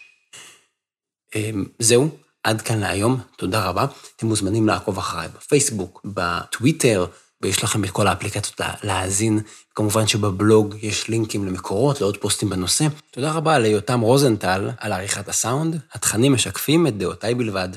אמ, 1.36 1.64
זהו, 1.78 2.08
עד 2.44 2.62
כאן 2.62 2.78
להיום, 2.78 3.20
תודה 3.36 3.68
רבה. 3.68 3.86
אתם 4.16 4.26
מוזמנים 4.26 4.66
לעקוב 4.66 4.98
אחריי 4.98 5.28
בפייסבוק, 5.36 6.00
בטוויטר, 6.04 7.06
ויש 7.42 7.64
לכם 7.64 7.84
את 7.84 7.90
כל 7.90 8.06
האפליקציות 8.06 8.60
להאזין. 8.82 9.40
כמובן 9.74 10.06
שבבלוג 10.06 10.74
יש 10.82 11.08
לינקים 11.08 11.46
למקורות, 11.46 12.00
לעוד 12.00 12.16
פוסטים 12.16 12.50
בנושא. 12.50 12.86
תודה 13.10 13.32
רבה 13.32 13.58
ליותם 13.58 14.00
רוזנטל 14.00 14.70
על 14.78 14.92
עריכת 14.92 15.28
הסאונד. 15.28 15.80
התכנים 15.92 16.32
משקפים 16.32 16.86
את 16.86 16.98
דעותיי 16.98 17.34
בלבד. 17.34 17.68